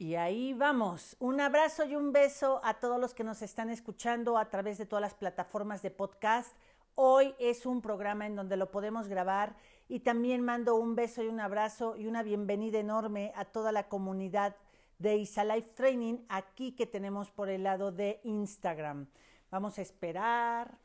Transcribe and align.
Y 0.00 0.14
ahí 0.14 0.54
vamos. 0.54 1.14
Un 1.20 1.42
abrazo 1.42 1.84
y 1.84 1.94
un 1.94 2.10
beso 2.10 2.62
a 2.64 2.80
todos 2.80 2.98
los 2.98 3.12
que 3.12 3.22
nos 3.22 3.42
están 3.42 3.68
escuchando 3.68 4.38
a 4.38 4.48
través 4.48 4.78
de 4.78 4.86
todas 4.86 5.02
las 5.02 5.12
plataformas 5.12 5.82
de 5.82 5.90
podcast. 5.90 6.56
Hoy 6.94 7.34
es 7.38 7.66
un 7.66 7.82
programa 7.82 8.26
en 8.26 8.34
donde 8.34 8.56
lo 8.56 8.70
podemos 8.70 9.08
grabar 9.08 9.56
y 9.88 10.00
también 10.00 10.40
mando 10.40 10.76
un 10.76 10.94
beso 10.94 11.22
y 11.22 11.28
un 11.28 11.38
abrazo 11.38 11.96
y 11.98 12.06
una 12.06 12.22
bienvenida 12.22 12.78
enorme 12.78 13.34
a 13.36 13.44
toda 13.44 13.72
la 13.72 13.90
comunidad 13.90 14.56
de 14.98 15.18
Isa 15.18 15.44
Life 15.44 15.72
Training 15.74 16.24
aquí 16.30 16.72
que 16.72 16.86
tenemos 16.86 17.30
por 17.30 17.50
el 17.50 17.64
lado 17.64 17.92
de 17.92 18.22
Instagram. 18.24 19.06
Vamos 19.50 19.78
a 19.78 19.82
esperar 19.82 20.78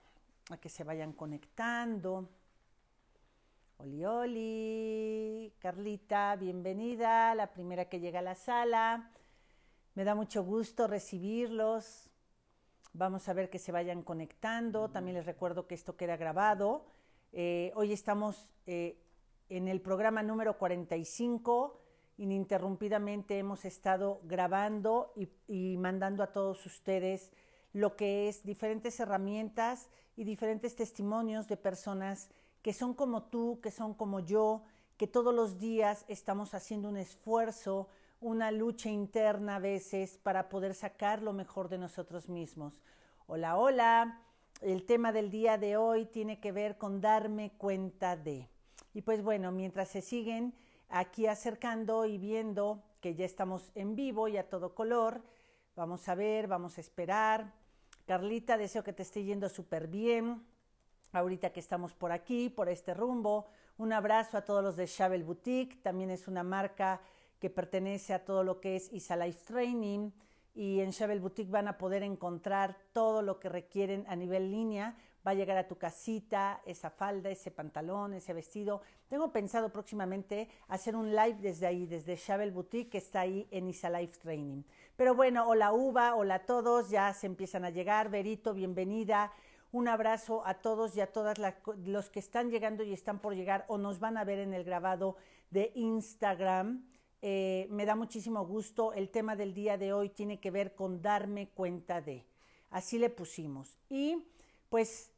a 0.49 0.57
que 0.57 0.67
se 0.67 0.83
vayan 0.83 1.13
conectando. 1.13 2.27
Oli, 3.77 4.05
oli, 4.05 5.53
Carlita, 5.59 6.37
bienvenida, 6.37 7.35
la 7.35 7.51
primera 7.51 7.89
que 7.89 7.99
llega 7.99 8.19
a 8.19 8.21
la 8.21 8.33
sala. 8.33 9.11
Me 9.95 10.05
da 10.05 10.15
mucho 10.15 10.45
gusto 10.45 10.87
recibirlos. 10.87 12.09
Vamos 12.93 13.27
a 13.27 13.33
ver 13.33 13.49
que 13.49 13.59
se 13.59 13.73
vayan 13.73 14.01
conectando. 14.01 14.89
También 14.89 15.17
les 15.17 15.25
recuerdo 15.25 15.67
que 15.67 15.75
esto 15.75 15.97
queda 15.97 16.15
grabado. 16.15 16.85
Eh, 17.33 17.73
hoy 17.75 17.91
estamos 17.91 18.53
eh, 18.65 18.97
en 19.49 19.67
el 19.67 19.81
programa 19.81 20.23
número 20.23 20.57
45. 20.57 21.77
Ininterrumpidamente 22.17 23.37
hemos 23.37 23.65
estado 23.65 24.21
grabando 24.23 25.11
y, 25.17 25.27
y 25.49 25.75
mandando 25.75 26.23
a 26.23 26.31
todos 26.31 26.65
ustedes 26.65 27.29
lo 27.73 27.97
que 27.97 28.29
es 28.29 28.45
diferentes 28.45 29.01
herramientas 29.01 29.89
y 30.15 30.23
diferentes 30.23 30.77
testimonios 30.77 31.49
de 31.49 31.57
personas 31.57 32.29
que 32.29 32.44
son 32.73 32.93
como 32.93 33.23
tú, 33.23 33.59
que 33.61 33.71
son 33.71 33.93
como 33.93 34.19
yo, 34.19 34.63
que 34.97 35.07
todos 35.07 35.33
los 35.35 35.59
días 35.59 36.05
estamos 36.07 36.53
haciendo 36.53 36.89
un 36.89 36.97
esfuerzo, 36.97 37.89
una 38.21 38.49
lucha 38.51 38.89
interna 38.89 39.57
a 39.57 39.59
veces 39.59 40.17
para 40.17 40.49
poder 40.49 40.73
sacar 40.73 41.21
lo 41.21 41.33
mejor 41.33 41.69
de 41.69 41.77
nosotros 41.77 42.29
mismos. 42.29 42.81
Hola, 43.27 43.57
hola. 43.57 44.21
El 44.61 44.85
tema 44.85 45.11
del 45.11 45.29
día 45.29 45.57
de 45.57 45.75
hoy 45.75 46.05
tiene 46.05 46.39
que 46.39 46.51
ver 46.51 46.77
con 46.77 47.01
darme 47.01 47.51
cuenta 47.57 48.15
de. 48.15 48.49
Y 48.93 49.01
pues 49.01 49.21
bueno, 49.21 49.51
mientras 49.51 49.89
se 49.89 50.01
siguen 50.01 50.55
aquí 50.89 51.27
acercando 51.27 52.05
y 52.05 52.17
viendo 52.17 52.81
que 53.01 53.15
ya 53.15 53.25
estamos 53.25 53.71
en 53.75 53.95
vivo 53.95 54.27
y 54.27 54.37
a 54.37 54.49
todo 54.49 54.73
color, 54.73 55.21
vamos 55.75 56.07
a 56.07 56.15
ver, 56.15 56.47
vamos 56.47 56.77
a 56.77 56.81
esperar. 56.81 57.53
Carlita, 58.07 58.57
deseo 58.57 58.83
que 58.83 58.93
te 58.93 59.03
esté 59.03 59.23
yendo 59.23 59.49
súper 59.49 59.87
bien 59.87 60.45
ahorita 61.19 61.51
que 61.51 61.59
estamos 61.59 61.93
por 61.93 62.11
aquí, 62.11 62.49
por 62.49 62.69
este 62.69 62.93
rumbo. 62.93 63.47
Un 63.77 63.93
abrazo 63.93 64.37
a 64.37 64.45
todos 64.45 64.63
los 64.63 64.75
de 64.75 64.85
Shavel 64.85 65.23
Boutique, 65.23 65.81
también 65.81 66.09
es 66.09 66.27
una 66.27 66.43
marca 66.43 67.01
que 67.39 67.49
pertenece 67.49 68.13
a 68.13 68.23
todo 68.23 68.43
lo 68.43 68.61
que 68.61 68.75
es 68.75 68.91
Isa 68.93 69.15
Life 69.15 69.45
Training 69.45 70.11
y 70.53 70.79
en 70.79 70.91
Shavel 70.91 71.19
Boutique 71.19 71.51
van 71.51 71.67
a 71.67 71.77
poder 71.77 72.01
encontrar 72.01 72.77
todo 72.93 73.21
lo 73.21 73.39
que 73.39 73.49
requieren 73.49 74.05
a 74.07 74.15
nivel 74.15 74.51
línea. 74.51 74.95
Va 75.27 75.31
a 75.31 75.33
llegar 75.33 75.57
a 75.57 75.67
tu 75.67 75.75
casita 75.75 76.61
esa 76.65 76.91
falda, 76.91 77.29
ese 77.29 77.51
pantalón, 77.51 78.13
ese 78.13 78.31
vestido. 78.31 78.81
Tengo 79.09 79.31
pensado 79.31 79.71
próximamente 79.71 80.47
hacer 80.67 80.95
un 80.95 81.09
live 81.09 81.37
desde 81.41 81.65
ahí, 81.65 81.87
desde 81.87 82.15
Shavel 82.15 82.51
Boutique, 82.51 82.91
que 82.91 82.99
está 82.99 83.21
ahí 83.21 83.47
en 83.51 83.67
Isa 83.67 83.89
Life 83.89 84.19
Training. 84.19 84.63
Pero 84.95 85.15
bueno, 85.15 85.47
hola 85.47 85.73
Uva, 85.73 86.15
hola 86.15 86.35
a 86.35 86.45
todos, 86.45 86.89
ya 86.89 87.11
se 87.13 87.25
empiezan 87.27 87.65
a 87.65 87.71
llegar. 87.71 88.09
Verito, 88.09 88.53
bienvenida. 88.53 89.33
Un 89.75 89.89
abrazo 89.89 90.41
a 90.47 90.53
todos 90.53 90.95
y 90.95 91.01
a 91.01 91.11
todas 91.11 91.37
los 91.83 92.09
que 92.09 92.19
están 92.19 92.49
llegando 92.49 92.81
y 92.81 92.93
están 92.93 93.19
por 93.19 93.35
llegar 93.35 93.65
o 93.67 93.77
nos 93.77 93.99
van 93.99 94.15
a 94.15 94.23
ver 94.23 94.39
en 94.39 94.53
el 94.53 94.63
grabado 94.63 95.17
de 95.49 95.73
Instagram. 95.75 96.87
Eh, 97.21 97.67
me 97.69 97.85
da 97.85 97.93
muchísimo 97.93 98.45
gusto. 98.45 98.93
El 98.93 99.09
tema 99.09 99.35
del 99.35 99.53
día 99.53 99.77
de 99.77 99.91
hoy 99.91 100.07
tiene 100.07 100.39
que 100.39 100.49
ver 100.49 100.75
con 100.75 101.01
darme 101.01 101.49
cuenta 101.49 101.99
de. 101.99 102.25
Así 102.69 102.97
le 102.97 103.09
pusimos. 103.09 103.77
Y 103.89 104.25
pues 104.69 105.11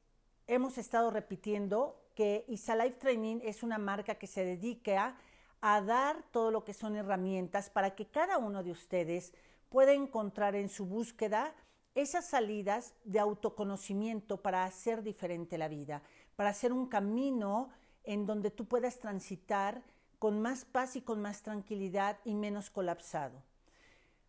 hemos 0.47 0.79
estado 0.79 1.11
repitiendo 1.11 2.01
que 2.15 2.43
Isa 2.47 2.75
Life 2.75 2.97
Training 2.97 3.41
es 3.43 3.61
una 3.61 3.77
marca 3.77 4.15
que 4.15 4.25
se 4.25 4.43
dedica 4.43 5.17
a 5.61 5.81
dar 5.81 6.23
todo 6.31 6.49
lo 6.49 6.63
que 6.63 6.73
son 6.73 6.95
herramientas 6.95 7.69
para 7.69 7.93
que 7.93 8.07
cada 8.07 8.39
uno 8.39 8.63
de 8.63 8.71
ustedes 8.71 9.35
pueda 9.69 9.93
encontrar 9.93 10.55
en 10.55 10.69
su 10.69 10.87
búsqueda 10.87 11.53
esas 11.97 12.25
salidas 12.25 12.93
de 13.05 13.19
autoconocimiento 13.19 14.37
para 14.37 14.65
hacer 14.65 15.01
diferente 15.01 15.57
la 15.57 15.67
vida, 15.67 16.03
para 16.35 16.51
hacer 16.51 16.71
un 16.71 16.87
camino 16.87 17.69
en 18.03 18.27
donde 18.27 18.51
tú 18.51 18.65
puedas 18.65 18.99
transitar 18.99 19.81
con 20.19 20.39
más 20.39 20.63
paz 20.63 20.95
y 20.95 21.01
con 21.01 21.21
más 21.21 21.41
tranquilidad 21.41 22.19
y 22.23 22.35
menos 22.35 22.69
colapsado. 22.69 23.41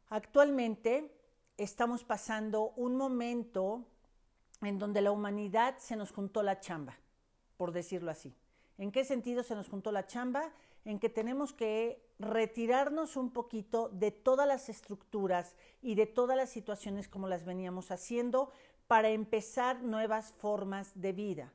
Actualmente 0.09 1.15
estamos 1.59 2.05
pasando 2.05 2.73
un 2.77 2.97
momento 2.97 3.85
en 4.63 4.79
donde 4.79 5.03
la 5.03 5.13
humanidad 5.13 5.77
se 5.77 5.95
nos 5.95 6.11
juntó 6.11 6.43
la 6.43 6.61
chamba, 6.61 6.97
por 7.59 7.73
decirlo 7.73 8.11
así. 8.11 8.35
¿En 8.79 8.91
qué 8.93 9.05
sentido 9.05 9.43
se 9.43 9.55
nos 9.55 9.69
juntó 9.69 9.93
la 9.93 10.07
chamba? 10.07 10.53
En 10.87 10.99
que 10.99 11.11
tenemos 11.11 11.53
que 11.53 12.08
retirarnos 12.19 13.17
un 13.17 13.31
poquito 13.31 13.89
de 13.91 14.11
todas 14.11 14.47
las 14.47 14.69
estructuras 14.69 15.55
y 15.81 15.95
de 15.95 16.07
todas 16.07 16.37
las 16.37 16.51
situaciones 16.51 17.09
como 17.09 17.29
las 17.29 17.45
veníamos 17.45 17.91
haciendo 17.91 18.51
para 18.87 19.11
empezar 19.11 19.83
nuevas 19.83 20.33
formas 20.33 20.91
de 20.95 21.13
vida. 21.13 21.53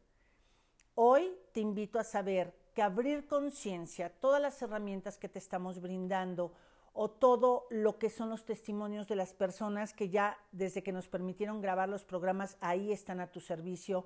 Hoy 0.96 1.35
te 1.52 1.59
invito 1.59 2.00
a 2.00 2.03
saber 2.03 2.53
que 2.73 2.81
abrir 2.81 3.28
conciencia, 3.28 4.09
todas 4.09 4.41
las 4.41 4.62
herramientas 4.62 5.18
que 5.18 5.29
te 5.29 5.40
estamos 5.40 5.81
brindando 5.81 6.53
o 6.94 7.09
todo 7.09 7.66
lo 7.69 7.97
que 7.97 8.09
son 8.09 8.29
los 8.29 8.46
testimonios 8.46 9.07
de 9.07 9.16
las 9.16 9.34
personas 9.34 9.94
que 9.94 10.09
ya 10.09 10.38
desde 10.52 10.84
que 10.84 10.91
nos 10.91 11.07
permitieron 11.07 11.59
grabar 11.59 11.90
los 11.90 12.03
programas, 12.03 12.56
ahí 12.62 12.91
están 12.91 13.19
a 13.19 13.31
tu 13.31 13.40
servicio 13.40 14.06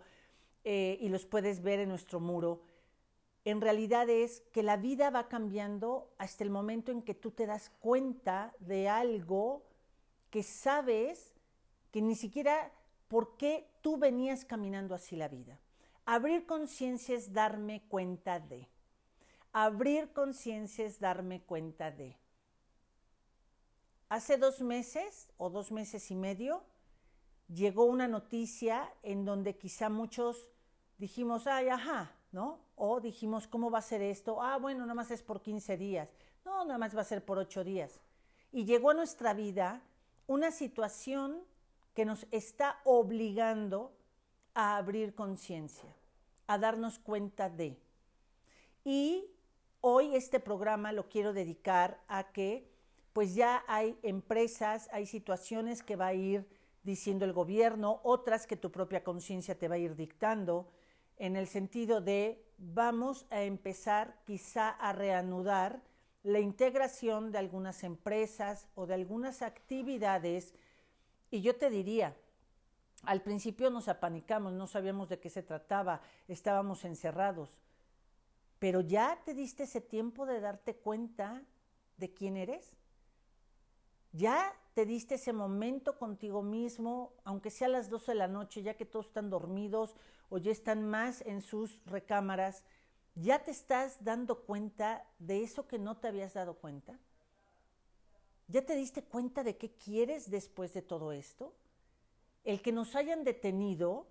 eh, 0.63 0.97
y 1.01 1.09
los 1.09 1.25
puedes 1.25 1.62
ver 1.62 1.79
en 1.79 1.90
nuestro 1.90 2.22
muro 2.22 2.62
en 3.50 3.62
realidad 3.62 4.09
es 4.09 4.41
que 4.52 4.62
la 4.62 4.75
vida 4.75 5.09
va 5.09 5.30
cambiando 5.30 6.13
hasta 6.18 6.44
el 6.44 6.50
momento 6.50 6.91
en 6.91 7.02
que 7.02 7.13
tú 7.13 7.31
te 7.31 7.46
das 7.46 7.69
cuenta 7.80 8.53
de 8.59 8.90
algo 8.90 9.63
que 10.30 10.44
sabes 10.44 11.34
que 11.90 12.02
ni 12.02 12.16
siquiera 12.16 12.74
por 13.08 13.38
qué 13.38 13.69
tú 13.81 13.97
venías 13.97 14.44
caminando 14.44 14.94
así 14.94 15.16
la 15.16 15.30
vida. 15.30 15.62
Abrir 16.06 16.46
conciencia 16.46 17.16
es 17.16 17.31
darme 17.31 17.84
cuenta 17.88 18.41
de. 18.41 18.68
Abrir 19.53 20.12
conciencia 20.12 20.85
es 20.85 21.00
darme 21.00 21.41
cuenta 21.41 21.90
de. 21.90 22.18
Hace 24.09 24.35
dos 24.35 24.59
meses 24.59 25.31
o 25.38 25.50
dos 25.50 25.72
meses 25.72 26.12
y 26.12 26.16
medio 26.16 26.66
llegó 27.47 27.85
una 27.85 28.09
noticia 28.09 28.94
en 29.03 29.24
donde 29.24 29.58
quizá 29.58 29.88
muchos 29.88 30.50
dijimos, 30.97 31.47
ay, 31.47 31.69
ajá, 31.69 32.16
¿no? 32.31 32.59
O 32.75 32.99
dijimos, 32.99 33.47
¿cómo 33.47 33.71
va 33.71 33.79
a 33.79 33.81
ser 33.81 34.01
esto? 34.01 34.41
Ah, 34.41 34.57
bueno, 34.57 34.81
nada 34.81 34.93
más 34.93 35.11
es 35.11 35.23
por 35.23 35.41
15 35.41 35.77
días. 35.77 36.09
No, 36.45 36.63
nada 36.65 36.77
más 36.77 36.95
va 36.95 37.01
a 37.01 37.05
ser 37.05 37.23
por 37.23 37.38
8 37.38 37.63
días. 37.63 37.99
Y 38.51 38.65
llegó 38.65 38.91
a 38.91 38.93
nuestra 38.93 39.33
vida 39.33 39.81
una 40.27 40.51
situación 40.51 41.41
que 41.93 42.05
nos 42.05 42.27
está 42.31 42.79
obligando 42.83 43.91
a 44.53 44.77
abrir 44.77 45.16
conciencia, 45.16 45.93
a 46.47 46.57
darnos 46.57 46.99
cuenta 46.99 47.49
de. 47.49 47.77
Y 48.83 49.25
hoy 49.81 50.16
este 50.16 50.39
programa 50.39 50.91
lo 50.91 51.09
quiero 51.09 51.33
dedicar 51.33 51.99
a 52.07 52.31
que 52.31 52.69
pues 53.13 53.33
ya 53.33 53.63
hay 53.67 53.97
empresas, 54.03 54.89
hay 54.91 55.07
situaciones 55.07 55.81
que 55.81 55.95
va 55.95 56.07
a 56.07 56.13
ir 56.13 56.47
diciendo 56.83 57.25
el 57.25 57.33
gobierno, 57.33 57.99
otras 58.03 58.45
que 58.45 58.55
tu 58.55 58.71
propia 58.71 59.03
conciencia 59.03 59.57
te 59.57 59.67
va 59.67 59.75
a 59.75 59.79
ir 59.79 59.95
dictando, 59.95 60.69
en 61.17 61.35
el 61.35 61.47
sentido 61.47 62.01
de 62.01 62.44
vamos 62.57 63.25
a 63.29 63.44
empezar 63.44 64.19
quizá 64.25 64.69
a 64.69 64.94
reanudar 64.94 65.81
la 66.23 66.40
integración 66.40 67.31
de 67.31 67.37
algunas 67.37 67.84
empresas 67.84 68.67
o 68.75 68.85
de 68.85 68.96
algunas 68.96 69.41
actividades 69.41 70.53
y 71.29 71.41
yo 71.41 71.55
te 71.55 71.69
diría, 71.69 72.16
al 73.03 73.22
principio 73.22 73.69
nos 73.69 73.87
apanicamos, 73.87 74.53
no 74.53 74.67
sabíamos 74.67 75.09
de 75.09 75.19
qué 75.19 75.29
se 75.29 75.43
trataba, 75.43 76.02
estábamos 76.28 76.85
encerrados, 76.85 77.61
pero 78.59 78.81
ya 78.81 79.19
te 79.23 79.34
diste 79.34 79.64
ese 79.64 79.81
tiempo 79.81 80.25
de 80.25 80.40
darte 80.40 80.75
cuenta 80.75 81.43
de 81.97 82.14
quién 82.14 82.37
eres. 82.37 82.75
Ya 84.17 84.52
te 84.73 84.87
diste 84.87 85.16
ese 85.16 85.31
momento 85.31 85.99
contigo 85.99 86.41
mismo, 86.41 87.14
aunque 87.23 87.52
sea 87.52 87.67
a 87.67 87.69
las 87.69 87.87
12 87.87 88.14
de 88.14 88.17
la 88.17 88.28
noche, 88.28 88.64
ya 88.64 88.75
que 88.75 88.85
todos 88.85 89.05
están 89.08 89.29
dormidos 89.29 89.96
o 90.29 90.40
ya 90.40 90.52
están 90.52 90.87
más 90.87 91.22
en 91.22 91.43
sus 91.43 91.85
recámaras, 91.85 92.64
¿ya 93.14 93.43
te 93.43 93.52
estás 93.52 94.03
dando 94.03 94.40
cuenta 94.40 95.05
de 95.19 95.43
eso 95.43 95.67
que 95.67 95.78
no 95.78 95.97
te 95.97 96.08
habías 96.08 96.34
dado 96.34 96.55
cuenta? 96.55 96.97
¿Ya 98.47 98.66
te 98.66 98.75
diste 98.75 99.03
cuenta 99.03 99.43
de 99.43 99.55
qué 99.55 99.69
quieres 99.73 100.31
después 100.31 100.73
de 100.73 100.81
todo 100.81 101.11
esto? 101.11 101.53
El 102.43 102.64
que 102.64 102.72
nos 102.72 102.96
hayan 102.96 103.23
detenido, 103.23 104.08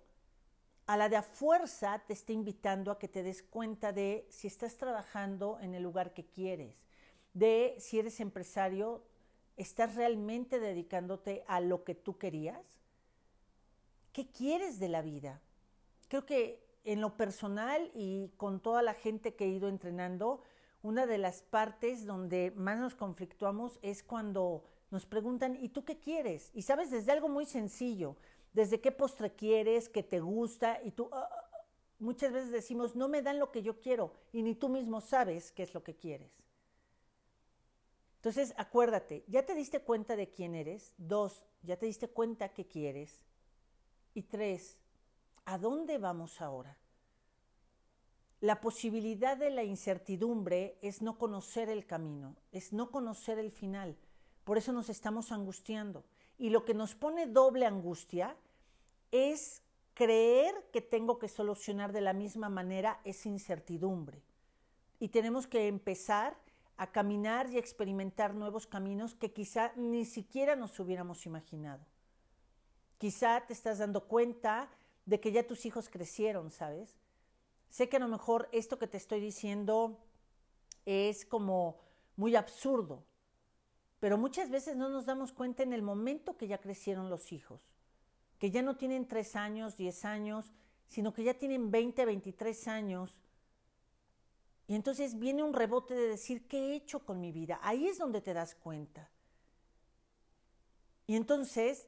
a 0.85 0.95
la 0.95 1.09
de 1.09 1.17
a 1.17 1.21
fuerza 1.21 2.01
te 2.07 2.13
está 2.13 2.31
invitando 2.31 2.91
a 2.91 2.99
que 2.99 3.09
te 3.09 3.23
des 3.23 3.43
cuenta 3.43 3.91
de 3.91 4.25
si 4.29 4.47
estás 4.47 4.77
trabajando 4.77 5.59
en 5.59 5.75
el 5.75 5.83
lugar 5.83 6.13
que 6.13 6.25
quieres, 6.25 6.85
de 7.33 7.75
si 7.77 7.99
eres 7.99 8.21
empresario, 8.21 9.03
¿Estás 9.57 9.95
realmente 9.95 10.59
dedicándote 10.59 11.43
a 11.47 11.59
lo 11.59 11.83
que 11.83 11.95
tú 11.95 12.17
querías? 12.17 12.63
¿Qué 14.13 14.29
quieres 14.29 14.79
de 14.79 14.87
la 14.87 15.01
vida? 15.01 15.41
Creo 16.07 16.25
que 16.25 16.63
en 16.83 17.01
lo 17.01 17.17
personal 17.17 17.91
y 17.93 18.29
con 18.37 18.59
toda 18.61 18.81
la 18.81 18.93
gente 18.93 19.35
que 19.35 19.45
he 19.45 19.49
ido 19.49 19.67
entrenando, 19.67 20.41
una 20.83 21.05
de 21.05 21.17
las 21.17 21.41
partes 21.41 22.05
donde 22.05 22.51
más 22.55 22.79
nos 22.79 22.95
conflictuamos 22.95 23.79
es 23.81 24.03
cuando 24.03 24.63
nos 24.89 25.05
preguntan, 25.05 25.57
¿y 25.59 25.69
tú 25.69 25.83
qué 25.83 25.99
quieres? 25.99 26.51
Y 26.53 26.61
sabes, 26.61 26.91
desde 26.91 27.11
algo 27.11 27.27
muy 27.27 27.45
sencillo, 27.45 28.15
desde 28.53 28.79
qué 28.79 28.91
postre 28.91 29.33
quieres, 29.33 29.89
qué 29.89 30.03
te 30.03 30.19
gusta, 30.19 30.79
y 30.83 30.91
tú 30.91 31.09
ah, 31.11 31.27
ah, 31.29 31.49
ah", 31.51 31.65
muchas 31.99 32.31
veces 32.31 32.51
decimos, 32.51 32.95
no 32.95 33.09
me 33.09 33.21
dan 33.21 33.39
lo 33.39 33.51
que 33.51 33.63
yo 33.63 33.79
quiero, 33.81 34.13
y 34.31 34.43
ni 34.43 34.55
tú 34.55 34.69
mismo 34.69 35.01
sabes 35.01 35.51
qué 35.51 35.63
es 35.63 35.73
lo 35.73 35.83
que 35.83 35.95
quieres. 35.95 36.31
Entonces, 38.27 38.53
acuérdate, 38.57 39.23
ya 39.29 39.45
te 39.45 39.55
diste 39.55 39.79
cuenta 39.79 40.17
de 40.17 40.29
quién 40.29 40.53
eres. 40.53 40.93
Dos, 40.97 41.45
ya 41.63 41.77
te 41.77 41.85
diste 41.85 42.09
cuenta 42.09 42.49
qué 42.49 42.67
quieres. 42.67 43.21
Y 44.13 44.23
tres, 44.23 44.77
¿a 45.45 45.57
dónde 45.57 45.97
vamos 45.97 46.41
ahora? 46.41 46.77
La 48.41 48.59
posibilidad 48.59 49.37
de 49.37 49.49
la 49.49 49.63
incertidumbre 49.63 50.77
es 50.81 51.01
no 51.01 51.17
conocer 51.17 51.69
el 51.69 51.85
camino, 51.85 52.35
es 52.51 52.73
no 52.73 52.91
conocer 52.91 53.39
el 53.39 53.49
final. 53.49 53.95
Por 54.43 54.57
eso 54.57 54.73
nos 54.73 54.89
estamos 54.89 55.31
angustiando. 55.31 56.03
Y 56.37 56.49
lo 56.49 56.65
que 56.65 56.73
nos 56.73 56.95
pone 56.95 57.27
doble 57.27 57.65
angustia 57.65 58.35
es 59.09 59.63
creer 59.93 60.53
que 60.73 60.81
tengo 60.81 61.17
que 61.17 61.29
solucionar 61.29 61.93
de 61.93 62.01
la 62.01 62.11
misma 62.11 62.49
manera 62.49 62.99
esa 63.05 63.29
incertidumbre. 63.29 64.21
Y 64.99 65.07
tenemos 65.07 65.47
que 65.47 65.69
empezar 65.69 66.35
a 66.77 66.91
caminar 66.91 67.51
y 67.51 67.57
experimentar 67.57 68.35
nuevos 68.35 68.67
caminos 68.67 69.15
que 69.15 69.33
quizá 69.33 69.73
ni 69.75 70.05
siquiera 70.05 70.55
nos 70.55 70.79
hubiéramos 70.79 71.25
imaginado. 71.25 71.85
Quizá 72.97 73.45
te 73.45 73.53
estás 73.53 73.79
dando 73.79 74.07
cuenta 74.07 74.69
de 75.05 75.19
que 75.19 75.31
ya 75.31 75.45
tus 75.45 75.65
hijos 75.65 75.89
crecieron, 75.89 76.51
¿sabes? 76.51 76.97
Sé 77.69 77.89
que 77.89 77.97
a 77.97 77.99
lo 77.99 78.07
mejor 78.07 78.47
esto 78.51 78.79
que 78.79 78.87
te 78.87 78.97
estoy 78.97 79.19
diciendo 79.19 79.99
es 80.85 81.25
como 81.25 81.79
muy 82.15 82.35
absurdo, 82.35 83.03
pero 83.99 84.17
muchas 84.17 84.49
veces 84.49 84.75
no 84.75 84.89
nos 84.89 85.05
damos 85.05 85.31
cuenta 85.31 85.63
en 85.63 85.73
el 85.73 85.81
momento 85.81 86.37
que 86.37 86.47
ya 86.47 86.59
crecieron 86.59 87.09
los 87.09 87.31
hijos, 87.31 87.61
que 88.39 88.51
ya 88.51 88.61
no 88.61 88.77
tienen 88.77 89.07
tres 89.07 89.35
años, 89.35 89.77
diez 89.77 90.05
años, 90.05 90.53
sino 90.87 91.13
que 91.13 91.23
ya 91.23 91.33
tienen 91.33 91.71
20, 91.71 92.05
23 92.05 92.67
años. 92.67 93.19
Y 94.67 94.75
entonces 94.75 95.17
viene 95.17 95.43
un 95.43 95.53
rebote 95.53 95.95
de 95.95 96.07
decir, 96.07 96.47
¿qué 96.47 96.57
he 96.57 96.75
hecho 96.75 97.05
con 97.05 97.21
mi 97.21 97.31
vida? 97.31 97.59
Ahí 97.63 97.87
es 97.87 97.97
donde 97.97 98.21
te 98.21 98.33
das 98.33 98.55
cuenta. 98.55 99.09
Y 101.07 101.15
entonces, 101.15 101.87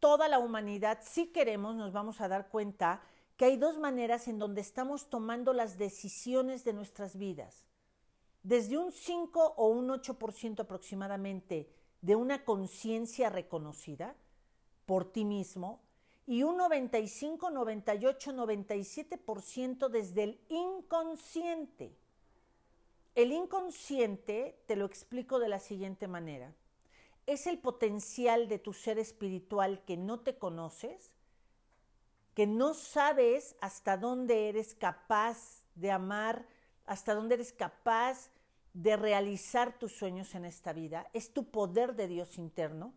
toda 0.00 0.26
la 0.28 0.38
humanidad, 0.38 1.00
si 1.02 1.26
queremos, 1.26 1.76
nos 1.76 1.92
vamos 1.92 2.20
a 2.20 2.28
dar 2.28 2.48
cuenta 2.48 3.02
que 3.36 3.44
hay 3.44 3.56
dos 3.56 3.78
maneras 3.78 4.26
en 4.26 4.38
donde 4.38 4.62
estamos 4.62 5.10
tomando 5.10 5.52
las 5.52 5.76
decisiones 5.76 6.64
de 6.64 6.72
nuestras 6.72 7.16
vidas 7.16 7.68
desde 8.42 8.78
un 8.78 8.92
5 8.92 9.54
o 9.56 9.68
un 9.68 9.88
8% 9.88 10.60
aproximadamente 10.60 11.70
de 12.00 12.16
una 12.16 12.44
conciencia 12.44 13.28
reconocida 13.28 14.16
por 14.86 15.12
ti 15.12 15.24
mismo 15.24 15.80
y 16.28 16.42
un 16.42 16.58
95, 16.58 17.50
98, 17.50 18.32
97% 18.34 19.88
desde 19.88 20.24
el 20.24 20.40
inconsciente. 20.50 21.96
El 23.14 23.32
inconsciente, 23.32 24.62
te 24.66 24.76
lo 24.76 24.84
explico 24.84 25.38
de 25.38 25.48
la 25.48 25.58
siguiente 25.58 26.06
manera, 26.06 26.54
es 27.26 27.46
el 27.46 27.58
potencial 27.58 28.46
de 28.46 28.58
tu 28.58 28.74
ser 28.74 28.98
espiritual 28.98 29.82
que 29.86 29.96
no 29.96 30.20
te 30.20 30.36
conoces, 30.36 31.14
que 32.34 32.46
no 32.46 32.74
sabes 32.74 33.56
hasta 33.62 33.96
dónde 33.96 34.50
eres 34.50 34.74
capaz 34.74 35.64
de 35.76 35.90
amar, 35.90 36.46
hasta 36.84 37.14
dónde 37.14 37.36
eres 37.36 37.54
capaz 37.54 38.28
de 38.74 38.98
realizar 38.98 39.78
tus 39.78 39.92
sueños 39.92 40.34
en 40.34 40.44
esta 40.44 40.74
vida. 40.74 41.08
Es 41.14 41.32
tu 41.32 41.50
poder 41.50 41.96
de 41.96 42.06
Dios 42.06 42.36
interno. 42.36 42.92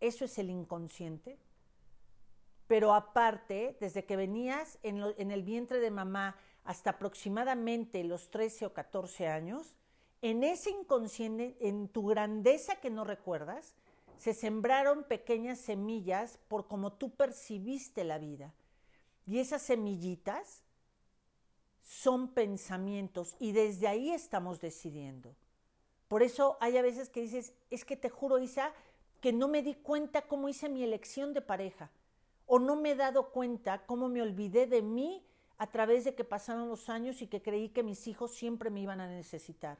Eso 0.00 0.24
es 0.24 0.38
el 0.38 0.48
inconsciente. 0.48 1.38
Pero 2.72 2.94
aparte, 2.94 3.76
desde 3.80 4.06
que 4.06 4.16
venías 4.16 4.78
en, 4.82 5.30
el 5.30 5.42
vientre 5.42 5.78
de 5.78 5.90
mamá 5.90 6.38
hasta 6.64 6.88
aproximadamente 6.88 8.02
los 8.02 8.30
13 8.30 8.64
o 8.64 8.72
14 8.72 9.28
años, 9.28 9.74
en 10.22 10.42
ese 10.42 10.70
inconsciente, 10.70 11.54
en 11.60 11.88
tu 11.88 12.06
grandeza 12.06 12.76
que 12.76 12.88
no 12.88 13.04
recuerdas, 13.04 13.74
se 14.16 14.32
sembraron 14.32 15.04
pequeñas 15.04 15.58
semillas 15.58 16.38
por 16.48 16.66
cómo 16.66 16.94
tú 16.94 17.10
percibiste 17.10 18.04
la 18.04 18.16
vida. 18.16 18.54
Y 19.26 19.40
esas 19.40 19.60
semillitas 19.60 20.62
son 21.82 22.28
pensamientos 22.28 23.36
y 23.38 23.52
desde 23.52 23.86
ahí 23.86 24.12
estamos 24.12 24.62
decidiendo. 24.62 25.36
Por 26.08 26.22
eso 26.22 26.56
hay 26.58 26.78
a 26.78 26.82
veces 26.82 27.10
que 27.10 27.20
dices, 27.20 27.52
es 27.68 27.84
que 27.84 27.98
te 27.98 28.08
juro, 28.08 28.38
Isa, 28.38 28.72
que 29.20 29.34
no 29.34 29.46
me 29.46 29.62
di 29.62 29.74
cuenta 29.74 30.22
cómo 30.22 30.48
hice 30.48 30.70
mi 30.70 30.82
elección 30.82 31.34
de 31.34 31.42
pareja 31.42 31.90
o 32.46 32.58
no 32.58 32.76
me 32.76 32.92
he 32.92 32.94
dado 32.94 33.30
cuenta 33.30 33.84
cómo 33.86 34.08
me 34.08 34.22
olvidé 34.22 34.66
de 34.66 34.82
mí 34.82 35.24
a 35.58 35.70
través 35.70 36.04
de 36.04 36.14
que 36.14 36.24
pasaron 36.24 36.68
los 36.68 36.88
años 36.88 37.22
y 37.22 37.28
que 37.28 37.42
creí 37.42 37.68
que 37.68 37.82
mis 37.82 38.06
hijos 38.08 38.32
siempre 38.32 38.70
me 38.70 38.80
iban 38.80 39.00
a 39.00 39.06
necesitar. 39.06 39.78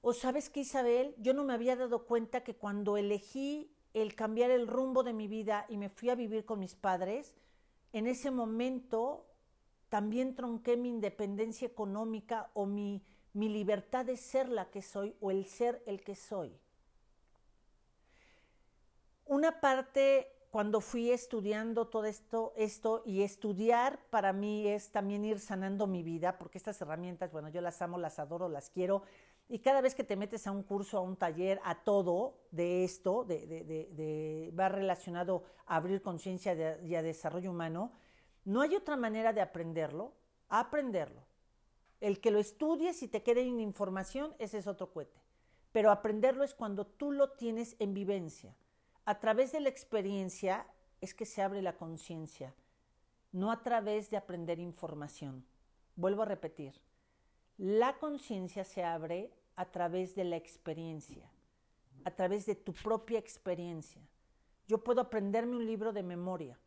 O 0.00 0.12
sabes 0.12 0.50
que 0.50 0.60
Isabel, 0.60 1.14
yo 1.18 1.34
no 1.34 1.44
me 1.44 1.54
había 1.54 1.76
dado 1.76 2.06
cuenta 2.06 2.42
que 2.42 2.56
cuando 2.56 2.96
elegí 2.96 3.70
el 3.94 4.14
cambiar 4.14 4.50
el 4.50 4.66
rumbo 4.66 5.02
de 5.02 5.12
mi 5.12 5.28
vida 5.28 5.66
y 5.68 5.76
me 5.76 5.88
fui 5.88 6.10
a 6.10 6.14
vivir 6.14 6.44
con 6.44 6.58
mis 6.58 6.74
padres, 6.74 7.34
en 7.92 8.06
ese 8.06 8.30
momento 8.30 9.26
también 9.88 10.34
tronqué 10.34 10.76
mi 10.76 10.88
independencia 10.88 11.66
económica 11.66 12.50
o 12.54 12.66
mi, 12.66 13.02
mi 13.32 13.48
libertad 13.48 14.04
de 14.04 14.16
ser 14.16 14.48
la 14.48 14.70
que 14.70 14.82
soy 14.82 15.14
o 15.20 15.30
el 15.30 15.46
ser 15.46 15.82
el 15.86 16.02
que 16.02 16.16
soy. 16.16 16.58
Una 19.26 19.60
parte 19.60 20.33
cuando 20.54 20.80
fui 20.80 21.10
estudiando 21.10 21.88
todo 21.88 22.04
esto, 22.04 22.52
esto 22.56 23.02
y 23.04 23.22
estudiar 23.22 23.98
para 24.10 24.32
mí 24.32 24.68
es 24.68 24.92
también 24.92 25.24
ir 25.24 25.40
sanando 25.40 25.88
mi 25.88 26.04
vida, 26.04 26.38
porque 26.38 26.58
estas 26.58 26.80
herramientas, 26.80 27.32
bueno, 27.32 27.48
yo 27.48 27.60
las 27.60 27.82
amo, 27.82 27.98
las 27.98 28.20
adoro, 28.20 28.48
las 28.48 28.70
quiero, 28.70 29.02
y 29.48 29.58
cada 29.58 29.80
vez 29.80 29.96
que 29.96 30.04
te 30.04 30.14
metes 30.14 30.46
a 30.46 30.52
un 30.52 30.62
curso, 30.62 30.96
a 30.96 31.00
un 31.00 31.16
taller, 31.16 31.60
a 31.64 31.82
todo 31.82 32.38
de 32.52 32.84
esto, 32.84 33.24
de, 33.24 33.48
de, 33.48 33.64
de, 33.64 34.52
va 34.56 34.68
relacionado 34.68 35.42
a 35.66 35.74
abrir 35.74 36.02
conciencia 36.02 36.78
y 36.84 36.94
a 36.94 37.02
desarrollo 37.02 37.50
humano, 37.50 37.90
no 38.44 38.60
hay 38.60 38.76
otra 38.76 38.96
manera 38.96 39.32
de 39.32 39.40
aprenderlo, 39.40 40.12
aprenderlo. 40.48 41.24
El 42.00 42.20
que 42.20 42.30
lo 42.30 42.38
estudies 42.38 43.02
y 43.02 43.08
te 43.08 43.24
quede 43.24 43.42
en 43.42 43.58
información, 43.58 44.36
ese 44.38 44.58
es 44.58 44.68
otro 44.68 44.92
cohete. 44.92 45.20
Pero 45.72 45.90
aprenderlo 45.90 46.44
es 46.44 46.54
cuando 46.54 46.86
tú 46.86 47.10
lo 47.10 47.32
tienes 47.32 47.74
en 47.80 47.92
vivencia. 47.92 48.54
A 49.06 49.20
través 49.20 49.52
de 49.52 49.60
la 49.60 49.68
experiencia 49.68 50.66
es 51.02 51.12
que 51.12 51.26
se 51.26 51.42
abre 51.42 51.60
la 51.60 51.76
conciencia, 51.76 52.54
no 53.32 53.50
a 53.50 53.62
través 53.62 54.10
de 54.10 54.16
aprender 54.16 54.58
información. 54.58 55.44
Vuelvo 55.94 56.22
a 56.22 56.26
repetir, 56.26 56.80
la 57.58 57.98
conciencia 57.98 58.64
se 58.64 58.82
abre 58.82 59.30
a 59.56 59.66
través 59.66 60.14
de 60.14 60.24
la 60.24 60.36
experiencia, 60.36 61.30
a 62.04 62.10
través 62.12 62.46
de 62.46 62.54
tu 62.54 62.72
propia 62.72 63.18
experiencia. 63.18 64.00
Yo 64.66 64.82
puedo 64.82 65.02
aprenderme 65.02 65.56
un 65.56 65.66
libro 65.66 65.92
de 65.92 66.02
memoria, 66.02 66.58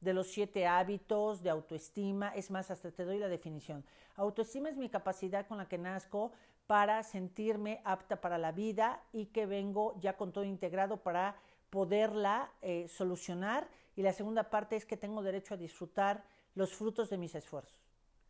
de 0.00 0.12
los 0.12 0.26
siete 0.26 0.66
hábitos 0.66 1.42
de 1.42 1.50
autoestima. 1.50 2.34
Es 2.34 2.50
más, 2.50 2.72
hasta 2.72 2.90
te 2.90 3.04
doy 3.04 3.18
la 3.18 3.28
definición. 3.28 3.84
Autoestima 4.16 4.70
es 4.70 4.76
mi 4.76 4.88
capacidad 4.88 5.46
con 5.46 5.58
la 5.58 5.68
que 5.68 5.78
nazco 5.78 6.32
para 6.66 7.02
sentirme 7.02 7.80
apta 7.84 8.20
para 8.20 8.38
la 8.38 8.52
vida 8.52 9.02
y 9.12 9.26
que 9.26 9.46
vengo 9.46 9.98
ya 10.00 10.16
con 10.16 10.32
todo 10.32 10.44
integrado 10.44 11.02
para 11.02 11.36
poderla 11.70 12.52
eh, 12.62 12.88
solucionar. 12.88 13.68
Y 13.96 14.02
la 14.02 14.12
segunda 14.12 14.50
parte 14.50 14.76
es 14.76 14.84
que 14.84 14.96
tengo 14.96 15.22
derecho 15.22 15.54
a 15.54 15.56
disfrutar 15.56 16.24
los 16.54 16.74
frutos 16.74 17.10
de 17.10 17.18
mis 17.18 17.34
esfuerzos. 17.34 17.80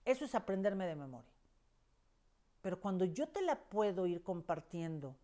Eso 0.05 0.25
es 0.25 0.35
aprenderme 0.35 0.87
de 0.87 0.97
memoria. 0.97 1.33
Pero 2.63 2.81
cuando 2.81 3.05
yo 3.05 3.29
te 3.29 3.43
la 3.43 3.59
puedo 3.59 4.07
ir 4.07 4.23
compartiendo 4.23 5.17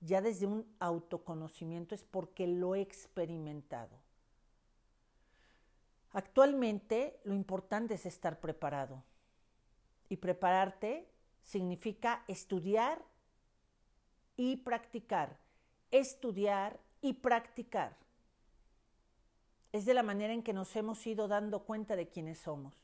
ya 0.00 0.20
desde 0.20 0.46
un 0.46 0.66
autoconocimiento 0.78 1.94
es 1.94 2.04
porque 2.04 2.46
lo 2.46 2.74
he 2.74 2.80
experimentado. 2.80 3.98
Actualmente 6.12 7.20
lo 7.24 7.34
importante 7.34 7.94
es 7.94 8.06
estar 8.06 8.40
preparado. 8.40 9.02
Y 10.08 10.16
prepararte 10.16 11.08
significa 11.42 12.24
estudiar 12.28 13.02
y 14.36 14.56
practicar. 14.58 15.38
Estudiar 15.90 16.78
y 17.00 17.14
practicar. 17.14 17.96
Es 19.72 19.84
de 19.84 19.94
la 19.94 20.02
manera 20.02 20.32
en 20.32 20.42
que 20.42 20.52
nos 20.52 20.74
hemos 20.76 21.06
ido 21.06 21.28
dando 21.28 21.64
cuenta 21.64 21.96
de 21.96 22.08
quiénes 22.08 22.38
somos. 22.38 22.74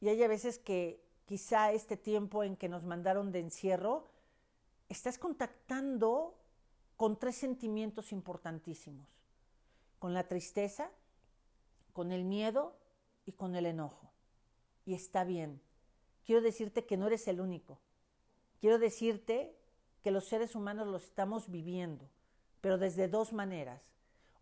Y 0.00 0.08
hay 0.08 0.22
a 0.22 0.28
veces 0.28 0.58
que 0.58 1.04
quizá 1.26 1.72
este 1.72 1.96
tiempo 1.96 2.42
en 2.42 2.56
que 2.56 2.68
nos 2.68 2.84
mandaron 2.84 3.32
de 3.32 3.40
encierro 3.40 4.08
estás 4.88 5.18
contactando 5.18 6.36
con 6.96 7.18
tres 7.18 7.36
sentimientos 7.36 8.12
importantísimos, 8.12 9.08
con 9.98 10.12
la 10.12 10.26
tristeza, 10.26 10.90
con 11.92 12.12
el 12.12 12.24
miedo 12.24 12.76
y 13.24 13.32
con 13.32 13.54
el 13.54 13.66
enojo. 13.66 14.10
Y 14.84 14.94
está 14.94 15.24
bien. 15.24 15.60
Quiero 16.24 16.40
decirte 16.42 16.86
que 16.86 16.96
no 16.96 17.06
eres 17.06 17.28
el 17.28 17.40
único. 17.40 17.78
Quiero 18.60 18.78
decirte 18.78 19.56
que 20.02 20.10
los 20.10 20.26
seres 20.26 20.54
humanos 20.54 20.88
lo 20.88 20.96
estamos 20.96 21.50
viviendo, 21.50 22.08
pero 22.60 22.78
desde 22.78 23.08
dos 23.08 23.32
maneras. 23.32 23.82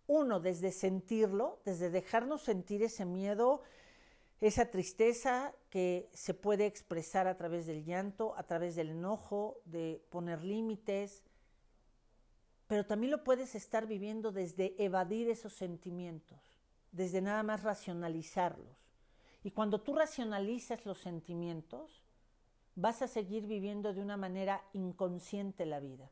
Uno, 0.06 0.40
desde 0.40 0.72
sentirlo, 0.72 1.60
desde 1.64 1.90
dejarnos 1.90 2.42
sentir 2.42 2.82
ese 2.82 3.04
miedo, 3.04 3.62
esa 4.40 4.70
tristeza 4.70 5.52
que 5.70 6.08
se 6.12 6.32
puede 6.32 6.66
expresar 6.66 7.26
a 7.26 7.36
través 7.36 7.66
del 7.66 7.84
llanto, 7.84 8.34
a 8.36 8.44
través 8.44 8.76
del 8.76 8.90
enojo, 8.90 9.60
de 9.64 10.02
poner 10.10 10.42
límites, 10.42 11.22
pero 12.68 12.86
también 12.86 13.10
lo 13.10 13.24
puedes 13.24 13.54
estar 13.54 13.86
viviendo 13.86 14.30
desde 14.30 14.74
evadir 14.82 15.28
esos 15.28 15.54
sentimientos, 15.54 16.38
desde 16.92 17.20
nada 17.20 17.42
más 17.42 17.62
racionalizarlos. 17.62 18.76
Y 19.42 19.50
cuando 19.50 19.80
tú 19.80 19.94
racionalizas 19.94 20.84
los 20.84 20.98
sentimientos, 20.98 22.02
vas 22.74 23.02
a 23.02 23.08
seguir 23.08 23.46
viviendo 23.46 23.94
de 23.94 24.02
una 24.02 24.16
manera 24.16 24.62
inconsciente 24.72 25.66
la 25.66 25.80
vida. 25.80 26.10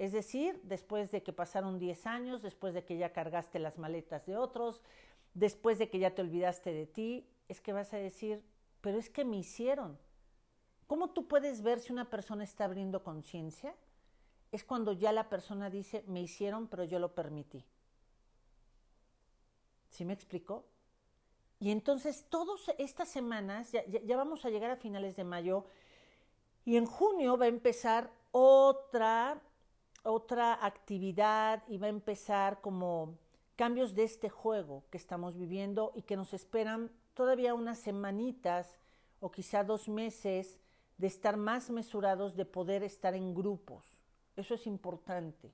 Es 0.00 0.12
decir, 0.12 0.58
después 0.62 1.10
de 1.10 1.22
que 1.22 1.34
pasaron 1.34 1.78
10 1.78 2.06
años, 2.06 2.40
después 2.40 2.72
de 2.72 2.86
que 2.86 2.96
ya 2.96 3.12
cargaste 3.12 3.58
las 3.58 3.76
maletas 3.76 4.24
de 4.24 4.34
otros, 4.34 4.80
después 5.34 5.78
de 5.78 5.90
que 5.90 5.98
ya 5.98 6.14
te 6.14 6.22
olvidaste 6.22 6.72
de 6.72 6.86
ti, 6.86 7.28
es 7.48 7.60
que 7.60 7.74
vas 7.74 7.92
a 7.92 7.98
decir, 7.98 8.42
pero 8.80 8.98
es 8.98 9.10
que 9.10 9.26
me 9.26 9.36
hicieron. 9.36 9.98
¿Cómo 10.86 11.10
tú 11.10 11.28
puedes 11.28 11.60
ver 11.60 11.80
si 11.80 11.92
una 11.92 12.08
persona 12.08 12.44
está 12.44 12.64
abriendo 12.64 13.04
conciencia? 13.04 13.74
Es 14.52 14.64
cuando 14.64 14.94
ya 14.94 15.12
la 15.12 15.28
persona 15.28 15.68
dice, 15.68 16.02
me 16.06 16.22
hicieron, 16.22 16.66
pero 16.68 16.84
yo 16.84 16.98
lo 16.98 17.14
permití. 17.14 17.66
¿Sí 19.90 20.06
me 20.06 20.14
explico? 20.14 20.64
Y 21.58 21.72
entonces, 21.72 22.24
todas 22.30 22.58
estas 22.78 23.10
semanas, 23.10 23.70
ya, 23.70 23.84
ya, 23.84 24.16
vamos 24.16 24.46
a 24.46 24.48
llegar 24.48 24.70
a 24.70 24.76
finales 24.76 25.14
de 25.16 25.24
mayo, 25.24 25.66
y 26.64 26.78
en 26.78 26.86
junio 26.86 27.36
va 27.36 27.44
a 27.44 27.48
empezar 27.48 28.10
otra, 28.32 29.42
otra 30.02 30.64
actividad 30.64 31.62
y 31.68 31.78
va 31.78 31.86
a 31.86 31.90
empezar 31.90 32.60
como 32.60 33.18
cambios 33.56 33.94
de 33.94 34.04
este 34.04 34.28
juego 34.30 34.84
que 34.90 34.96
estamos 34.96 35.36
viviendo 35.36 35.92
y 35.94 36.02
que 36.02 36.16
nos 36.16 36.32
esperan 36.32 36.90
todavía 37.14 37.54
unas 37.54 37.78
semanitas 37.78 38.78
o 39.20 39.30
quizá 39.30 39.64
dos 39.64 39.88
meses 39.88 40.58
de 40.96 41.06
estar 41.06 41.36
más 41.36 41.70
mesurados, 41.70 42.36
de 42.36 42.44
poder 42.46 42.82
estar 42.82 43.14
en 43.14 43.34
grupos. 43.34 43.98
Eso 44.36 44.54
es 44.54 44.66
importante. 44.66 45.52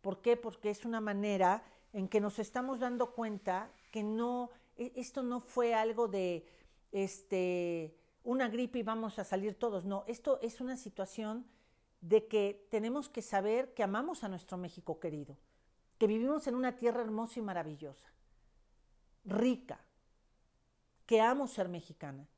¿Por 0.00 0.20
qué? 0.20 0.36
Porque 0.36 0.70
es 0.70 0.84
una 0.84 1.00
manera 1.00 1.62
en 1.92 2.08
que 2.08 2.20
nos 2.20 2.38
estamos 2.38 2.78
dando 2.78 3.12
cuenta 3.12 3.70
que 3.90 4.02
no, 4.02 4.50
e, 4.76 4.92
esto 4.94 5.22
no 5.22 5.40
fue 5.40 5.74
algo 5.74 6.08
de 6.08 6.46
este, 6.92 7.96
una 8.24 8.48
gripe 8.48 8.78
y 8.78 8.82
vamos 8.82 9.18
a 9.18 9.24
salir 9.24 9.54
todos. 9.58 9.84
No, 9.84 10.04
esto 10.06 10.38
es 10.42 10.60
una 10.60 10.76
situación 10.76 11.46
de 12.00 12.26
que 12.26 12.66
tenemos 12.70 13.08
que 13.08 13.22
saber 13.22 13.74
que 13.74 13.82
amamos 13.82 14.24
a 14.24 14.28
nuestro 14.28 14.56
México 14.56 15.00
querido, 15.00 15.36
que 15.98 16.06
vivimos 16.06 16.46
en 16.46 16.54
una 16.54 16.76
tierra 16.76 17.02
hermosa 17.02 17.40
y 17.40 17.42
maravillosa, 17.42 18.12
rica, 19.24 19.80
que 21.06 21.20
amo 21.20 21.48
ser 21.48 21.68
mexicana. 21.68 22.28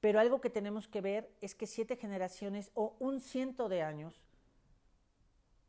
Pero 0.00 0.20
algo 0.20 0.40
que 0.40 0.50
tenemos 0.50 0.86
que 0.86 1.00
ver 1.00 1.34
es 1.40 1.54
que 1.54 1.66
siete 1.66 1.96
generaciones 1.96 2.70
o 2.74 2.94
un 2.98 3.20
ciento 3.20 3.70
de 3.70 3.82
años, 3.82 4.20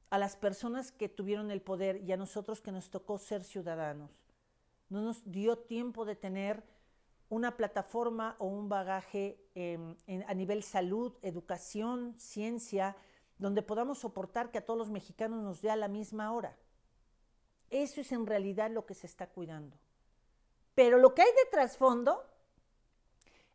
a 0.09 0.17
las 0.17 0.35
personas 0.35 0.91
que 0.91 1.07
tuvieron 1.07 1.51
el 1.51 1.61
poder 1.61 2.03
y 2.03 2.11
a 2.11 2.17
nosotros 2.17 2.61
que 2.61 2.71
nos 2.71 2.89
tocó 2.89 3.17
ser 3.17 3.43
ciudadanos, 3.43 4.11
no 4.89 5.01
nos 5.01 5.29
dio 5.31 5.57
tiempo 5.57 6.03
de 6.03 6.15
tener 6.15 6.63
una 7.29 7.57
plataforma 7.57 8.35
o 8.39 8.45
un 8.45 8.69
bagaje 8.69 9.39
a 10.27 10.33
nivel 10.33 10.63
salud, 10.63 11.13
educación, 11.21 12.15
ciencia, 12.17 12.95
donde 13.37 13.61
podamos 13.61 13.99
soportar 13.99 14.51
que 14.51 14.59
a 14.59 14.65
todos 14.65 14.77
los 14.77 14.89
mexicanos 14.89 15.43
nos 15.43 15.61
dé 15.61 15.69
a 15.69 15.75
la 15.75 15.87
misma 15.87 16.31
hora. 16.31 16.57
Eso 17.69 18.01
es 18.01 18.11
en 18.11 18.25
realidad 18.25 18.69
lo 18.71 18.85
que 18.85 18.93
se 18.93 19.07
está 19.07 19.27
cuidando. 19.27 19.77
Pero 20.75 20.97
lo 20.97 21.13
que 21.15 21.21
hay 21.21 21.31
de 21.31 21.51
trasfondo 21.51 22.23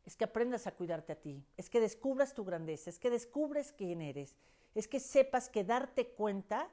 es 0.05 0.17
que 0.17 0.25
aprendas 0.25 0.67
a 0.67 0.73
cuidarte 0.73 1.12
a 1.12 1.21
ti, 1.21 1.45
es 1.57 1.71
que 1.71 1.81
descubras 1.81 2.35
tu 2.35 2.45
grandeza, 2.45 2.91
es 2.91 2.99
que 2.99 3.11
descubres 3.11 3.73
quién 3.73 4.03
eres, 4.03 4.37
es 4.75 4.89
que 4.89 5.00
sepas 5.00 5.49
que 5.49 5.65
darte 5.65 6.09
cuenta 6.09 6.69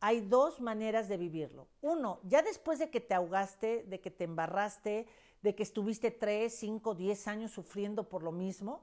hay 0.00 0.20
dos 0.20 0.60
maneras 0.60 1.08
de 1.08 1.16
vivirlo. 1.16 1.66
Uno, 1.80 2.20
ya 2.24 2.42
después 2.42 2.78
de 2.78 2.90
que 2.90 3.00
te 3.00 3.14
ahogaste, 3.14 3.84
de 3.84 4.00
que 4.02 4.10
te 4.10 4.24
embarraste, 4.24 5.06
de 5.44 5.54
que 5.54 5.62
estuviste 5.62 6.10
tres, 6.10 6.54
cinco, 6.54 6.94
diez 6.94 7.28
años 7.28 7.52
sufriendo 7.52 8.08
por 8.08 8.22
lo 8.22 8.32
mismo, 8.32 8.82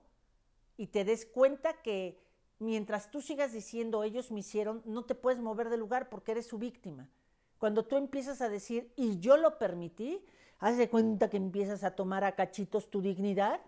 y 0.78 0.88
te 0.88 1.04
des 1.04 1.26
cuenta 1.26 1.82
que 1.82 2.20
mientras 2.60 3.10
tú 3.10 3.20
sigas 3.20 3.52
diciendo 3.52 4.04
ellos 4.04 4.30
me 4.30 4.42
hicieron, 4.42 4.84
no 4.86 5.04
te 5.04 5.16
puedes 5.16 5.42
mover 5.42 5.70
del 5.70 5.80
lugar 5.80 6.08
porque 6.08 6.34
eres 6.34 6.46
su 6.46 6.60
víctima. 6.60 7.10
Cuando 7.58 7.84
tú 7.86 7.98
empiezas 7.98 8.42
a 8.42 8.50
decir, 8.50 8.94
y 8.96 9.18
yo 9.18 9.38
lo 9.38 9.58
permití, 9.58 10.24
haz 10.60 10.78
de 10.78 10.88
cuenta 10.88 11.32
que 11.32 11.38
empiezas 11.38 11.84
a 11.84 11.96
tomar 11.96 12.24
a 12.24 12.36
cachitos 12.36 12.92
tu 12.92 13.02
dignidad, 13.02 13.60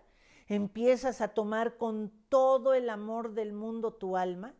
empiezas 0.46 1.20
a 1.20 1.34
tomar 1.34 1.76
con 1.76 2.12
todo 2.28 2.74
el 2.74 2.88
amor 2.88 3.34
del 3.34 3.52
mundo 3.52 3.92
tu 3.92 4.16
alma, 4.16 4.54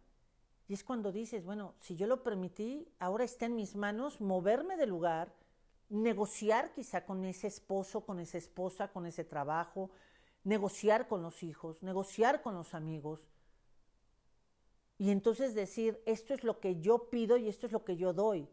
y 0.66 0.74
es 0.74 0.82
cuando 0.82 1.12
dices, 1.12 1.44
bueno, 1.44 1.76
si 1.78 1.94
yo 1.94 2.08
lo 2.08 2.24
permití, 2.24 2.88
ahora 2.98 3.22
está 3.22 3.46
en 3.46 3.54
mis 3.54 3.76
manos 3.76 4.20
moverme 4.20 4.76
del 4.76 4.90
lugar, 4.90 5.32
negociar 5.88 6.72
quizá 6.72 7.04
con 7.04 7.24
ese 7.24 7.46
esposo, 7.46 8.04
con 8.04 8.20
esa 8.20 8.38
esposa, 8.38 8.88
con 8.88 9.06
ese 9.06 9.24
trabajo, 9.24 9.90
negociar 10.42 11.08
con 11.08 11.22
los 11.22 11.42
hijos, 11.42 11.82
negociar 11.82 12.42
con 12.42 12.54
los 12.54 12.74
amigos. 12.74 13.28
Y 14.98 15.10
entonces 15.10 15.54
decir, 15.54 16.02
esto 16.06 16.34
es 16.34 16.44
lo 16.44 16.60
que 16.60 16.80
yo 16.80 17.10
pido 17.10 17.36
y 17.36 17.48
esto 17.48 17.66
es 17.66 17.72
lo 17.72 17.84
que 17.84 17.96
yo 17.96 18.12
doy 18.12 18.48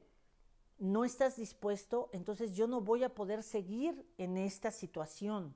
no 0.81 1.05
estás 1.05 1.37
dispuesto, 1.37 2.09
entonces 2.11 2.55
yo 2.55 2.65
no 2.65 2.81
voy 2.81 3.03
a 3.03 3.13
poder 3.13 3.43
seguir 3.43 4.03
en 4.17 4.35
esta 4.35 4.71
situación. 4.71 5.53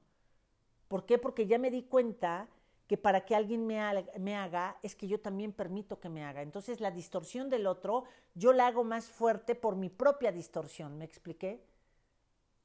¿Por 0.88 1.08
qué? 1.08 1.18
Porque 1.18 1.48
ya 1.48 1.58
me 1.58 1.72
di 1.72 1.82
cuenta 1.82 2.48
que 2.88 2.98
para 2.98 3.26
que 3.26 3.36
alguien 3.36 3.66
me 3.66 3.80
haga, 3.80 4.78
es 4.84 4.96
que 4.96 5.08
yo 5.08 5.20
también 5.20 5.52
permito 5.52 6.00
que 6.00 6.10
me 6.10 6.24
haga. 6.24 6.42
Entonces 6.42 6.80
la 6.80 6.92
distorsión 6.92 7.50
del 7.50 7.68
otro 7.68 8.04
yo 8.36 8.54
la 8.54 8.68
hago 8.68 8.84
más 8.84 9.06
fuerte 9.06 9.56
por 9.56 9.76
mi 9.76 9.90
propia 9.90 10.32
distorsión. 10.32 10.98
¿Me 10.98 11.06
expliqué? 11.06 11.66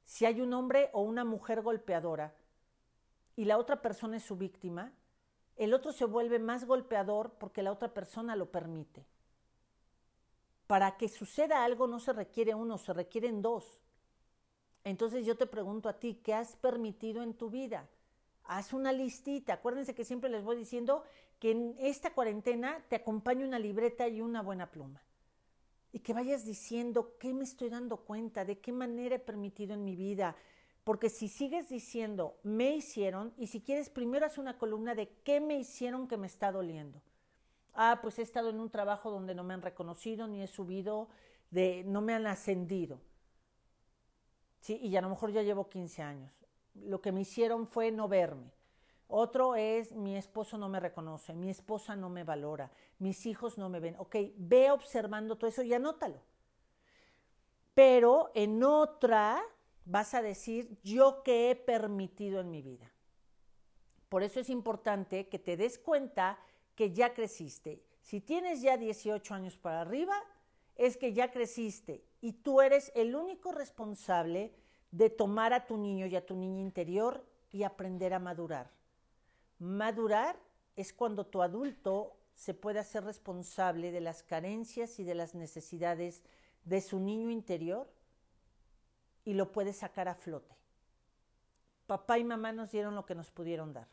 Si 0.05 0.25
hay 0.25 0.41
un 0.41 0.53
hombre 0.53 0.89
o 0.93 1.01
una 1.01 1.25
mujer 1.25 1.61
golpeadora 1.61 2.35
y 3.35 3.45
la 3.45 3.57
otra 3.57 3.81
persona 3.81 4.17
es 4.17 4.23
su 4.23 4.35
víctima, 4.35 4.93
el 5.55 5.73
otro 5.73 5.91
se 5.91 6.05
vuelve 6.05 6.39
más 6.39 6.65
golpeador 6.65 7.33
porque 7.39 7.63
la 7.63 7.71
otra 7.71 7.93
persona 7.93 8.35
lo 8.35 8.51
permite 8.51 9.05
para 10.71 10.95
que 10.95 11.09
suceda 11.09 11.65
algo 11.65 11.85
no 11.85 11.99
se 11.99 12.13
requiere 12.13 12.55
uno, 12.55 12.77
se 12.77 12.93
requieren 12.93 13.41
dos. 13.41 13.81
Entonces 14.85 15.25
yo 15.25 15.35
te 15.35 15.45
pregunto 15.45 15.89
a 15.89 15.99
ti, 15.99 16.21
¿qué 16.23 16.33
has 16.33 16.55
permitido 16.55 17.23
en 17.23 17.33
tu 17.33 17.49
vida? 17.49 17.89
Haz 18.45 18.73
una 18.73 18.91
listita. 18.91 19.53
Acuérdense 19.53 19.95
que 19.95 20.05
siempre 20.05 20.29
les 20.29 20.43
voy 20.43 20.57
diciendo 20.57 21.03
que 21.39 21.51
en 21.51 21.75
esta 21.79 22.13
cuarentena 22.13 22.83
te 22.89 22.95
acompañe 22.95 23.45
una 23.45 23.59
libreta 23.59 24.07
y 24.07 24.21
una 24.21 24.41
buena 24.41 24.71
pluma. 24.71 25.01
Y 25.91 25.99
que 25.99 26.13
vayas 26.13 26.45
diciendo 26.45 27.17
qué 27.19 27.33
me 27.33 27.43
estoy 27.43 27.69
dando 27.69 27.97
cuenta, 27.97 28.45
de 28.45 28.59
qué 28.59 28.71
manera 28.71 29.15
he 29.15 29.19
permitido 29.19 29.73
en 29.73 29.83
mi 29.83 29.95
vida. 29.95 30.35
Porque 30.83 31.09
si 31.09 31.27
sigues 31.27 31.69
diciendo 31.69 32.37
me 32.43 32.75
hicieron, 32.75 33.33
y 33.37 33.47
si 33.47 33.61
quieres, 33.61 33.89
primero 33.89 34.25
haz 34.25 34.37
una 34.37 34.57
columna 34.57 34.95
de 34.95 35.09
qué 35.23 35.39
me 35.39 35.57
hicieron 35.57 36.07
que 36.07 36.17
me 36.17 36.27
está 36.27 36.51
doliendo 36.51 37.01
ah, 37.73 37.99
pues 38.01 38.19
he 38.19 38.21
estado 38.21 38.49
en 38.49 38.59
un 38.59 38.69
trabajo 38.69 39.11
donde 39.11 39.35
no 39.35 39.43
me 39.43 39.53
han 39.53 39.61
reconocido, 39.61 40.27
ni 40.27 40.41
he 40.41 40.47
subido, 40.47 41.09
de, 41.49 41.83
no 41.85 42.01
me 42.01 42.13
han 42.13 42.27
ascendido. 42.27 42.99
¿Sí? 44.59 44.77
Y 44.77 44.95
a 44.95 45.01
lo 45.01 45.09
mejor 45.09 45.31
ya 45.31 45.41
llevo 45.41 45.69
15 45.69 46.01
años. 46.01 46.40
Lo 46.85 47.01
que 47.01 47.11
me 47.11 47.21
hicieron 47.21 47.67
fue 47.67 47.91
no 47.91 48.07
verme. 48.07 48.51
Otro 49.07 49.55
es 49.55 49.91
mi 49.91 50.15
esposo 50.15 50.57
no 50.57 50.69
me 50.69 50.79
reconoce, 50.79 51.33
mi 51.33 51.49
esposa 51.49 51.97
no 51.97 52.09
me 52.09 52.23
valora, 52.23 52.71
mis 52.97 53.25
hijos 53.25 53.57
no 53.57 53.67
me 53.67 53.81
ven. 53.81 53.95
Ok, 53.97 54.15
ve 54.37 54.71
observando 54.71 55.35
todo 55.35 55.49
eso 55.49 55.63
y 55.63 55.73
anótalo. 55.73 56.21
Pero 57.73 58.31
en 58.35 58.63
otra 58.63 59.41
vas 59.83 60.13
a 60.13 60.21
decir 60.21 60.77
yo 60.83 61.23
qué 61.23 61.51
he 61.51 61.55
permitido 61.55 62.39
en 62.39 62.51
mi 62.51 62.61
vida. 62.61 62.89
Por 64.07 64.23
eso 64.23 64.39
es 64.39 64.49
importante 64.49 65.27
que 65.27 65.39
te 65.39 65.57
des 65.57 65.77
cuenta 65.77 66.39
que 66.75 66.93
ya 66.93 67.13
creciste. 67.13 67.83
Si 68.01 68.21
tienes 68.21 68.61
ya 68.61 68.77
18 68.77 69.33
años 69.33 69.57
para 69.57 69.81
arriba, 69.81 70.15
es 70.75 70.97
que 70.97 71.13
ya 71.13 71.31
creciste 71.31 72.03
y 72.21 72.33
tú 72.33 72.61
eres 72.61 72.91
el 72.95 73.15
único 73.15 73.51
responsable 73.51 74.53
de 74.91 75.09
tomar 75.09 75.53
a 75.53 75.65
tu 75.65 75.77
niño 75.77 76.05
y 76.05 76.15
a 76.15 76.25
tu 76.25 76.35
niña 76.35 76.61
interior 76.61 77.25
y 77.51 77.63
aprender 77.63 78.13
a 78.13 78.19
madurar. 78.19 78.69
Madurar 79.59 80.37
es 80.75 80.93
cuando 80.93 81.25
tu 81.25 81.41
adulto 81.41 82.17
se 82.35 82.53
puede 82.53 82.79
hacer 82.79 83.03
responsable 83.03 83.91
de 83.91 84.01
las 84.01 84.23
carencias 84.23 84.99
y 84.99 85.03
de 85.03 85.15
las 85.15 85.35
necesidades 85.35 86.23
de 86.63 86.81
su 86.81 86.99
niño 86.99 87.29
interior 87.29 87.91
y 89.25 89.33
lo 89.33 89.51
puede 89.51 89.73
sacar 89.73 90.07
a 90.07 90.15
flote. 90.15 90.55
Papá 91.87 92.17
y 92.17 92.23
mamá 92.23 92.51
nos 92.51 92.71
dieron 92.71 92.95
lo 92.95 93.05
que 93.05 93.15
nos 93.15 93.29
pudieron 93.29 93.73
dar. 93.73 93.87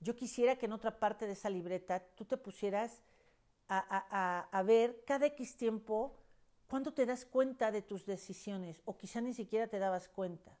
Yo 0.00 0.16
quisiera 0.16 0.56
que 0.56 0.66
en 0.66 0.72
otra 0.72 0.98
parte 0.98 1.26
de 1.26 1.32
esa 1.32 1.50
libreta 1.50 2.00
tú 2.14 2.24
te 2.24 2.36
pusieras 2.36 3.02
a, 3.68 4.48
a, 4.50 4.62
ver 4.62 5.04
cada 5.06 5.26
X 5.26 5.56
tiempo 5.56 6.16
cuándo 6.70 6.92
te 6.92 7.04
das 7.04 7.24
cuenta 7.24 7.72
de 7.72 7.82
tus 7.82 8.06
decisiones 8.06 8.80
o 8.84 8.96
quizá 8.96 9.20
ni 9.20 9.34
siquiera 9.34 9.66
te 9.66 9.80
dabas 9.80 10.08
cuenta. 10.08 10.56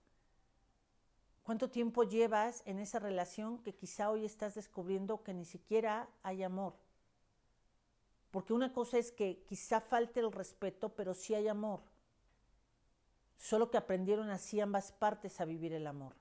¿Cuánto 1.44 1.70
tiempo 1.70 2.02
llevas 2.02 2.64
en 2.66 2.80
esa 2.80 2.98
relación 2.98 3.62
que 3.62 3.76
quizá 3.76 4.10
hoy 4.10 4.24
estás 4.24 4.56
descubriendo 4.56 5.22
que 5.22 5.32
ni 5.32 5.44
siquiera 5.44 6.08
hay 6.24 6.42
amor? 6.42 6.74
Porque 8.32 8.52
una 8.52 8.72
cosa 8.72 8.98
es 8.98 9.12
que 9.12 9.44
quizá 9.46 9.80
falte 9.80 10.18
el 10.18 10.32
respeto, 10.32 10.88
pero 10.96 11.14
sí 11.14 11.34
hay 11.34 11.46
amor. 11.46 11.80
Solo 13.38 13.70
que 13.70 13.78
aprendieron 13.78 14.30
así 14.30 14.60
ambas 14.60 14.90
partes 14.90 15.40
a 15.40 15.44
vivir 15.44 15.72
el 15.72 15.86
amor, 15.86 16.16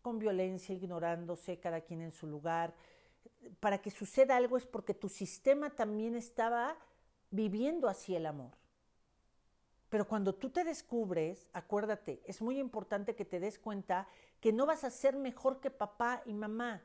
con 0.00 0.18
violencia, 0.18 0.74
ignorándose 0.74 1.60
cada 1.60 1.82
quien 1.82 2.00
en 2.00 2.12
su 2.12 2.26
lugar. 2.26 2.74
Para 3.60 3.82
que 3.82 3.90
suceda 3.90 4.38
algo 4.38 4.56
es 4.56 4.64
porque 4.64 4.94
tu 4.94 5.10
sistema 5.10 5.68
también 5.68 6.14
estaba 6.16 6.78
viviendo 7.30 7.88
así 7.88 8.16
el 8.16 8.24
amor. 8.24 8.63
Pero 9.94 10.08
cuando 10.08 10.34
tú 10.34 10.50
te 10.50 10.64
descubres, 10.64 11.48
acuérdate, 11.52 12.20
es 12.24 12.42
muy 12.42 12.58
importante 12.58 13.14
que 13.14 13.24
te 13.24 13.38
des 13.38 13.60
cuenta 13.60 14.08
que 14.40 14.52
no 14.52 14.66
vas 14.66 14.82
a 14.82 14.90
ser 14.90 15.14
mejor 15.14 15.60
que 15.60 15.70
papá 15.70 16.20
y 16.26 16.34
mamá, 16.34 16.82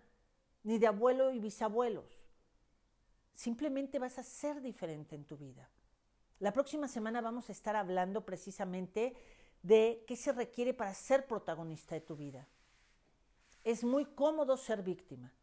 ni 0.61 0.77
de 0.77 0.85
abuelo 0.85 1.31
y 1.31 1.39
bisabuelos. 1.39 2.29
Simplemente 3.33 3.97
vas 3.97 4.19
a 4.19 4.23
ser 4.23 4.61
diferente 4.61 5.15
en 5.15 5.25
tu 5.25 5.37
vida. 5.37 5.67
La 6.37 6.53
próxima 6.53 6.87
semana 6.87 7.19
vamos 7.19 7.49
a 7.49 7.51
estar 7.51 7.75
hablando 7.75 8.27
precisamente 8.27 9.15
de 9.63 10.03
qué 10.07 10.15
se 10.15 10.31
requiere 10.31 10.75
para 10.75 10.93
ser 10.93 11.25
protagonista 11.25 11.95
de 11.95 12.01
tu 12.01 12.15
vida. 12.15 12.47
Es 13.63 13.83
muy 13.83 14.05
cómodo 14.05 14.55
ser 14.55 14.83
víctima, 14.83 15.33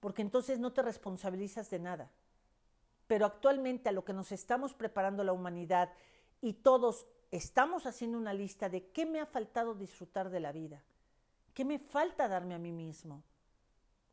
porque 0.00 0.22
entonces 0.22 0.58
no 0.58 0.72
te 0.72 0.82
responsabilizas 0.82 1.70
de 1.70 1.78
nada. 1.78 2.10
Pero 3.06 3.26
actualmente 3.26 3.90
a 3.90 3.92
lo 3.92 4.04
que 4.04 4.12
nos 4.12 4.32
estamos 4.32 4.74
preparando 4.74 5.22
la 5.22 5.32
humanidad 5.32 5.92
y 6.40 6.54
todos 6.54 7.06
estamos 7.30 7.86
haciendo 7.86 8.18
una 8.18 8.34
lista 8.34 8.68
de 8.68 8.88
qué 8.90 9.06
me 9.06 9.20
ha 9.20 9.26
faltado 9.26 9.74
disfrutar 9.74 10.30
de 10.30 10.40
la 10.40 10.52
vida, 10.52 10.82
qué 11.54 11.64
me 11.64 11.78
falta 11.78 12.28
darme 12.28 12.54
a 12.54 12.58
mí 12.58 12.72
mismo, 12.72 13.22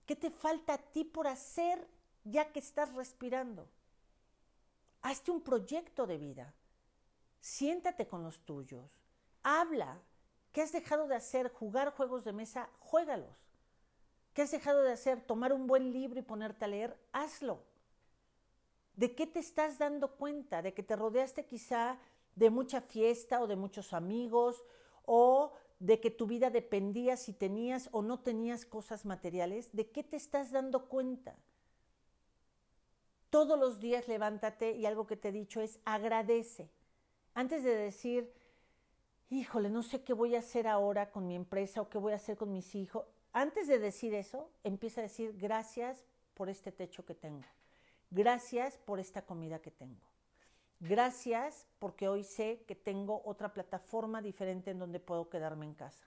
qué 0.06 0.15
te 0.15 0.32
falta 0.32 0.74
a 0.74 0.77
ti 0.77 1.03
por 1.03 1.27
hacer 1.27 1.88
ya 2.24 2.51
que 2.51 2.60
estás 2.60 2.94
respirando. 2.94 3.68
Hazte 5.01 5.32
un 5.32 5.42
proyecto 5.42 6.08
de 6.08 6.18
vida, 6.18 6.53
siéntate 7.42 8.08
con 8.08 8.24
los 8.24 8.39
tuyos, 8.42 8.89
habla. 9.44 10.01
¿Qué 10.53 10.62
has 10.62 10.72
dejado 10.72 11.08
de 11.08 11.15
hacer? 11.15 11.51
Jugar 11.51 11.96
juegos 11.96 12.24
de 12.24 12.32
mesa, 12.32 12.70
juégalos. 12.80 13.36
¿Qué 14.34 14.44
has 14.44 14.51
dejado 14.51 14.84
de 14.84 14.92
hacer? 14.94 15.20
Tomar 15.22 15.51
un 15.51 15.65
buen 15.65 15.92
libro 15.92 16.20
y 16.20 16.24
ponerte 16.24 16.65
a 16.65 16.68
leer, 16.68 16.98
hazlo. 17.12 17.63
¿De 18.96 19.15
qué 19.15 19.25
te 19.25 19.39
estás 19.39 19.80
dando 19.80 20.15
cuenta? 20.15 20.62
¿De 20.62 20.74
que 20.74 20.84
te 20.84 20.96
rodeaste 20.96 21.46
quizá 21.46 21.98
de 22.36 22.50
mucha 22.50 22.82
fiesta 22.82 23.42
o 23.42 23.48
de 23.48 23.56
muchos 23.56 23.94
amigos 23.94 24.63
o 25.06 25.54
de 25.80 26.00
que 26.00 26.12
tu 26.12 26.28
vida 26.28 26.50
dependía 26.50 27.18
si 27.18 27.34
tenías 27.34 27.90
o 27.92 28.02
no 28.02 28.20
tenías 28.20 28.66
cosas 28.66 29.06
materiales, 29.06 29.75
¿de 29.75 29.90
qué 29.90 30.04
te 30.04 30.16
estás 30.16 30.52
dando 30.52 30.88
cuenta? 30.88 31.36
Todos 33.30 33.60
los 33.60 33.80
días 33.80 34.08
levántate 34.08 34.72
y 34.72 34.86
algo 34.86 35.07
que 35.07 35.18
te 35.18 35.29
he 35.29 35.31
dicho 35.31 35.60
es 35.60 35.79
agradece. 35.86 36.70
Antes 37.34 37.64
de 37.64 37.75
decir, 37.75 38.31
híjole, 39.29 39.70
no 39.70 39.84
sé 39.84 40.03
qué 40.03 40.14
voy 40.14 40.36
a 40.36 40.40
hacer 40.40 40.68
ahora 40.68 41.12
con 41.12 41.27
mi 41.27 41.36
empresa 41.36 41.81
o 41.81 41.90
qué 41.90 41.98
voy 41.98 42.14
a 42.14 42.18
hacer 42.18 42.38
con 42.38 42.53
mis 42.53 42.75
hijos, 42.75 43.05
antes 43.34 43.68
de 43.68 43.79
decir 43.79 44.14
eso, 44.14 44.51
empieza 44.64 45.01
a 45.01 45.03
decir 45.03 45.36
gracias 45.36 46.05
por 46.36 46.50
este 46.50 46.72
techo 46.72 47.03
que 47.03 47.16
tengo. 47.16 47.48
Gracias 48.12 48.77
por 48.77 49.00
esta 49.00 49.25
comida 49.25 49.60
que 49.60 49.72
tengo. 49.72 50.13
Gracias 50.85 51.65
porque 51.79 52.09
hoy 52.09 52.25
sé 52.25 52.65
que 52.67 52.75
tengo 52.75 53.22
otra 53.24 53.53
plataforma 53.53 54.22
diferente 54.22 54.72
en 54.72 54.79
donde 54.79 55.00
puedo 55.00 55.29
quedarme 55.29 55.65
en 55.65 55.75
casa. 55.75 56.05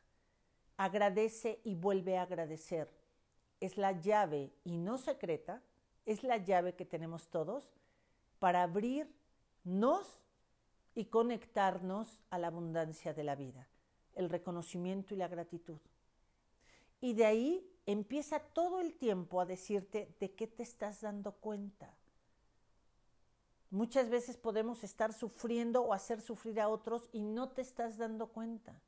Agradece 0.76 1.62
y 1.64 1.74
vuelve 1.74 2.18
a 2.18 2.22
agradecer. 2.22 2.90
Es 3.58 3.78
la 3.78 3.92
llave, 3.92 4.52
y 4.64 4.76
no 4.76 4.98
secreta, 4.98 5.62
es 6.04 6.22
la 6.22 6.36
llave 6.36 6.74
que 6.74 6.84
tenemos 6.84 7.30
todos 7.30 7.70
para 8.38 8.64
abrirnos 8.64 10.20
y 10.94 11.06
conectarnos 11.06 12.20
a 12.28 12.38
la 12.38 12.48
abundancia 12.48 13.14
de 13.14 13.24
la 13.24 13.34
vida, 13.34 13.66
el 14.14 14.28
reconocimiento 14.28 15.14
y 15.14 15.16
la 15.16 15.28
gratitud. 15.28 15.78
Y 17.00 17.14
de 17.14 17.24
ahí 17.24 17.66
empieza 17.86 18.40
todo 18.40 18.82
el 18.82 18.92
tiempo 18.92 19.40
a 19.40 19.46
decirte 19.46 20.14
de 20.20 20.34
qué 20.34 20.46
te 20.46 20.64
estás 20.64 21.00
dando 21.00 21.32
cuenta 21.32 21.96
Muchas 23.76 24.08
veces 24.08 24.38
podemos 24.38 24.82
estar 24.84 25.12
sufriendo 25.12 25.82
o 25.82 25.92
hacer 25.92 26.22
sufrir 26.22 26.62
a 26.62 26.68
otros 26.70 27.10
y 27.12 27.20
no 27.20 27.50
te 27.50 27.60
estás 27.60 27.98
dando 27.98 28.28
cuenta. 28.28 28.80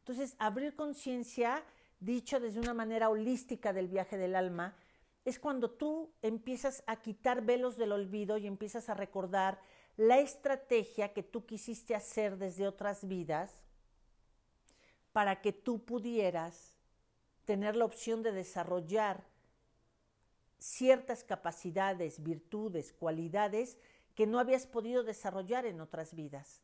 Entonces, 0.00 0.34
abrir 0.40 0.74
conciencia, 0.74 1.62
dicho 2.00 2.40
desde 2.40 2.58
una 2.58 2.74
manera 2.74 3.08
holística 3.08 3.72
del 3.72 3.86
viaje 3.86 4.18
del 4.18 4.34
alma, 4.34 4.74
es 5.24 5.38
cuando 5.38 5.70
tú 5.70 6.10
empiezas 6.22 6.82
a 6.88 6.96
quitar 6.96 7.42
velos 7.42 7.76
del 7.76 7.92
olvido 7.92 8.36
y 8.36 8.48
empiezas 8.48 8.88
a 8.88 8.94
recordar 8.94 9.60
la 9.96 10.18
estrategia 10.18 11.12
que 11.12 11.22
tú 11.22 11.46
quisiste 11.46 11.94
hacer 11.94 12.36
desde 12.36 12.66
otras 12.66 13.06
vidas 13.06 13.62
para 15.12 15.40
que 15.40 15.52
tú 15.52 15.84
pudieras 15.84 16.74
tener 17.44 17.76
la 17.76 17.84
opción 17.84 18.24
de 18.24 18.32
desarrollar 18.32 19.22
ciertas 20.58 21.22
capacidades, 21.22 22.24
virtudes, 22.24 22.92
cualidades 22.92 23.78
que 24.14 24.26
no 24.26 24.38
habías 24.38 24.66
podido 24.66 25.02
desarrollar 25.02 25.66
en 25.66 25.80
otras 25.80 26.14
vidas. 26.14 26.62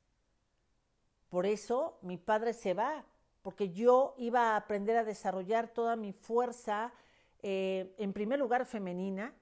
Por 1.29 1.47
eso 1.47 1.99
mi 2.03 2.17
padre 2.17 2.53
se 2.53 2.75
va, 2.75 3.05
porque 3.43 3.71
yo 3.71 4.15
iba 4.19 4.53
a 4.53 4.57
aprender 4.57 4.97
a 4.97 5.05
desarrollar 5.05 5.69
toda 5.69 5.97
mi 5.97 6.13
fuerza, 6.13 6.93
eh, 7.43 7.95
en 7.99 8.13
primer 8.13 8.39
lugar 8.39 8.67
femenina, 8.67 9.35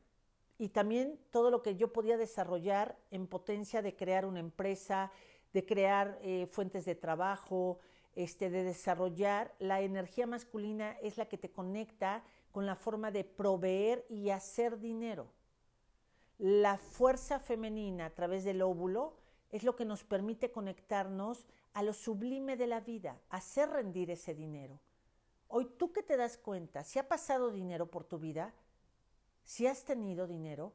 y 0.58 0.70
también 0.70 1.18
todo 1.30 1.50
lo 1.50 1.62
que 1.62 1.76
yo 1.76 1.92
podía 1.92 2.16
desarrollar 2.16 2.96
en 3.10 3.26
potencia 3.26 3.82
de 3.82 3.94
crear 3.94 4.24
una 4.24 4.40
empresa, 4.40 5.12
de 5.52 5.64
crear 5.64 6.18
eh, 6.22 6.46
fuentes 6.50 6.84
de 6.84 6.94
trabajo, 6.94 7.78
este, 8.14 8.50
de 8.50 8.64
desarrollar. 8.64 9.54
La 9.58 9.80
energía 9.82 10.26
masculina 10.26 10.92
es 11.02 11.18
la 11.18 11.26
que 11.26 11.38
te 11.38 11.50
conecta 11.50 12.24
con 12.52 12.64
la 12.64 12.74
forma 12.74 13.10
de 13.10 13.24
proveer 13.24 14.06
y 14.08 14.30
hacer 14.30 14.78
dinero. 14.78 15.28
La 16.38 16.76
fuerza 16.76 17.38
femenina 17.38 18.06
a 18.06 18.14
través 18.14 18.44
del 18.44 18.62
óvulo 18.62 19.16
es 19.50 19.62
lo 19.62 19.74
que 19.74 19.84
nos 19.84 20.04
permite 20.04 20.50
conectarnos 20.50 21.46
a 21.72 21.82
lo 21.82 21.92
sublime 21.92 22.56
de 22.56 22.66
la 22.66 22.80
vida, 22.80 23.20
hacer 23.30 23.70
rendir 23.70 24.10
ese 24.10 24.34
dinero. 24.34 24.80
Hoy 25.48 25.66
tú 25.78 25.92
que 25.92 26.02
te 26.02 26.16
das 26.16 26.36
cuenta, 26.36 26.84
si 26.84 26.98
ha 26.98 27.08
pasado 27.08 27.50
dinero 27.50 27.86
por 27.90 28.04
tu 28.04 28.18
vida, 28.18 28.52
si 29.44 29.66
has 29.66 29.84
tenido 29.84 30.26
dinero, 30.26 30.72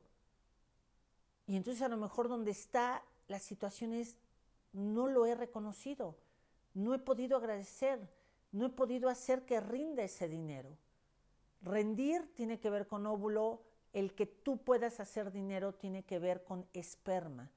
y 1.46 1.58
entonces 1.58 1.82
a 1.84 1.90
lo 1.90 1.98
mejor 1.98 2.30
donde 2.30 2.52
está 2.52 3.04
la 3.28 3.40
situación 3.40 3.94
es, 3.94 4.18
no 4.74 5.08
lo 5.08 5.26
he 5.26 5.36
reconocido, 5.36 6.16
no 6.74 6.94
he 6.94 7.00
podido 7.00 7.38
agradecer, 7.38 8.10
no 8.52 8.66
he 8.66 8.70
podido 8.70 9.10
hacer 9.10 9.46
que 9.46 9.60
rinda 9.60 10.04
ese 10.04 10.28
dinero. 10.30 10.78
Rendir 11.62 12.34
tiene 12.34 12.60
que 12.60 12.70
ver 12.70 12.88
con 12.88 13.06
óvulo, 13.06 13.64
el 13.94 14.14
que 14.14 14.26
tú 14.26 14.58
puedas 14.58 15.00
hacer 15.00 15.32
dinero 15.32 15.74
tiene 15.74 16.04
que 16.04 16.20
ver 16.20 16.44
con 16.44 16.66
esperma. 16.74 17.52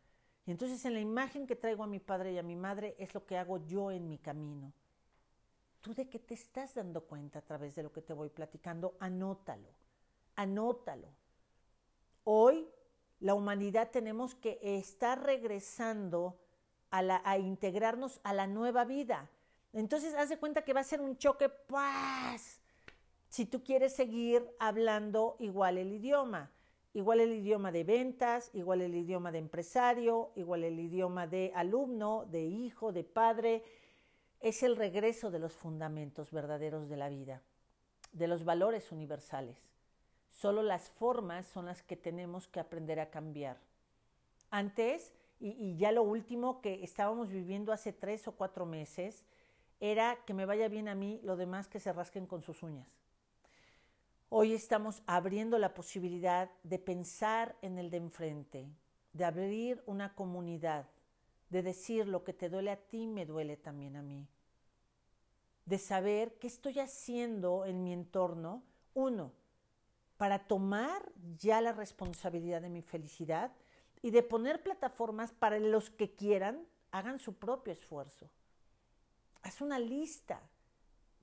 Y 0.47 0.51
entonces 0.51 0.85
en 0.85 0.95
la 0.95 1.01
imagen 1.01 1.47
que 1.47 1.57
traigo 1.57 1.85
a 1.85 1.89
mi 1.89 2.01
padre 2.01 2.33
y 2.33 2.39
a 2.39 2.43
mi 2.43 2.57
madre 2.57 2.95
es 2.99 3.15
lo 3.15 3.25
que 3.25 3.39
hago 3.39 3.65
yo 3.67 3.91
en 3.91 4.09
mi 4.09 4.19
camino. 4.19 4.73
¿Tú 5.81 5.95
de 5.95 6.09
qué 6.09 6.19
te 6.19 6.35
estás 6.35 6.75
dando 6.75 7.05
cuenta 7.05 7.39
a 7.39 7.43
través 7.43 7.75
de 7.75 7.83
lo 7.83 7.93
que 7.93 8.03
te 8.03 8.13
voy 8.13 8.31
platicando? 8.31 8.97
Anótalo, 9.01 9.69
anótalo. 10.37 11.09
Hoy 12.25 12.69
la 13.21 13.35
humanidad 13.35 13.91
tenemos 13.91 14.35
que 14.35 14.59
estar 14.63 15.23
regresando 15.23 16.39
a, 16.91 17.39
integrarnos 17.39 18.21
a 18.23 18.33
la 18.33 18.47
nueva 18.47 18.85
vida. 18.85 19.29
Entonces, 19.73 20.15
haz 20.15 20.29
de 20.29 20.39
cuenta 20.39 20.63
que 20.63 20.73
va 20.73 20.81
a 20.81 20.85
ser 20.85 21.01
un 21.01 21.17
choque, 21.17 21.49
¡paz! 21.49 22.61
Si 23.35 23.47
tú 23.47 23.65
quieres 23.65 23.93
seguir 23.93 24.49
hablando 24.61 25.35
igual 25.41 25.77
el 25.77 25.91
idioma. 25.91 26.53
Igual 26.93 27.19
el 27.19 27.33
idioma 27.33 27.73
de 27.73 27.83
ventas, 27.83 28.49
igual 28.55 28.81
el 28.81 28.95
idioma 28.95 29.33
de 29.33 29.39
empresario, 29.39 30.31
igual 30.37 30.63
el 30.63 30.79
idioma 30.79 31.27
de 31.27 31.51
alumno, 31.57 32.27
de 32.27 32.45
hijo, 32.45 32.93
de 32.93 33.03
padre. 33.03 33.65
Es 34.39 34.63
el 34.63 34.77
regreso 34.77 35.33
de 35.33 35.41
los 35.41 35.53
fundamentos 35.53 36.31
verdaderos 36.31 36.89
de 36.89 36.97
la 36.97 37.09
vida, 37.09 37.43
de 38.13 38.29
los 38.29 38.45
valores 38.45 38.93
universales. 38.93 39.59
Solo 40.31 40.63
las 40.63 40.91
formas 40.91 41.45
son 41.45 41.67
las 41.67 41.83
que 41.83 41.97
tenemos 41.97 42.47
que 42.47 42.61
aprender 42.61 43.01
a 43.01 43.11
cambiar. 43.11 43.59
Antes, 44.53 45.13
y, 45.41 45.77
ya 45.77 45.91
lo 45.91 46.05
último 46.05 46.61
que 46.61 46.85
estábamos 46.85 47.31
viviendo 47.31 47.73
hace 47.73 47.93
tres 47.93 48.29
o 48.29 48.37
cuatro 48.37 48.65
meses, 48.65 49.25
era 49.81 50.19
que 50.25 50.35
me 50.35 50.47
vaya 50.47 50.69
bien 50.69 50.87
a 50.87 50.95
mí, 50.95 51.19
lo 51.25 51.35
demás 51.35 51.67
que 51.67 51.81
se 51.81 51.93
rasquen 51.93 52.27
con 52.27 52.41
sus 52.41 52.63
uñas. 52.63 52.87
Hoy 54.29 54.53
estamos 54.53 55.03
abriendo 55.07 55.59
la 55.59 55.75
posibilidad 55.75 56.51
de 56.63 56.79
pensar 56.79 57.57
en 57.63 57.79
el 57.79 57.91
de 57.91 57.99
enfrente, 57.99 58.69
de 59.13 59.25
abrir 59.25 59.83
una 59.87 60.15
comunidad, 60.15 60.89
de 61.51 61.63
decir 61.63 62.09
lo 62.09 62.25
que 62.25 62.33
te 62.33 62.49
duele 62.49 62.71
a 62.71 62.77
ti 62.77 63.07
me 63.07 63.27
duele 63.27 63.57
también 63.57 63.97
a 63.97 64.03
mí, 64.03 64.27
de 65.67 65.79
saber 65.79 66.39
qué 66.39 66.47
estoy 66.47 66.81
haciendo 66.81 67.65
en 67.65 67.85
mi 67.85 67.93
entorno, 67.93 68.65
uno, 68.95 69.33
para 70.17 70.47
tomar 70.47 71.13
ya 71.39 71.61
la 71.61 71.73
responsabilidad 71.73 72.63
de 72.63 72.71
mi 72.71 72.83
felicidad 72.83 73.53
y 74.03 74.11
de 74.11 74.23
poner 74.23 74.63
plataformas 74.63 75.33
para 75.33 75.59
los 75.59 75.91
que 75.91 76.15
quieran 76.15 76.67
hagan 76.91 77.19
su 77.19 77.35
propio 77.35 77.73
esfuerzo. 77.73 78.29
Haz 79.43 79.61
una 79.61 79.79
lista. 79.79 80.41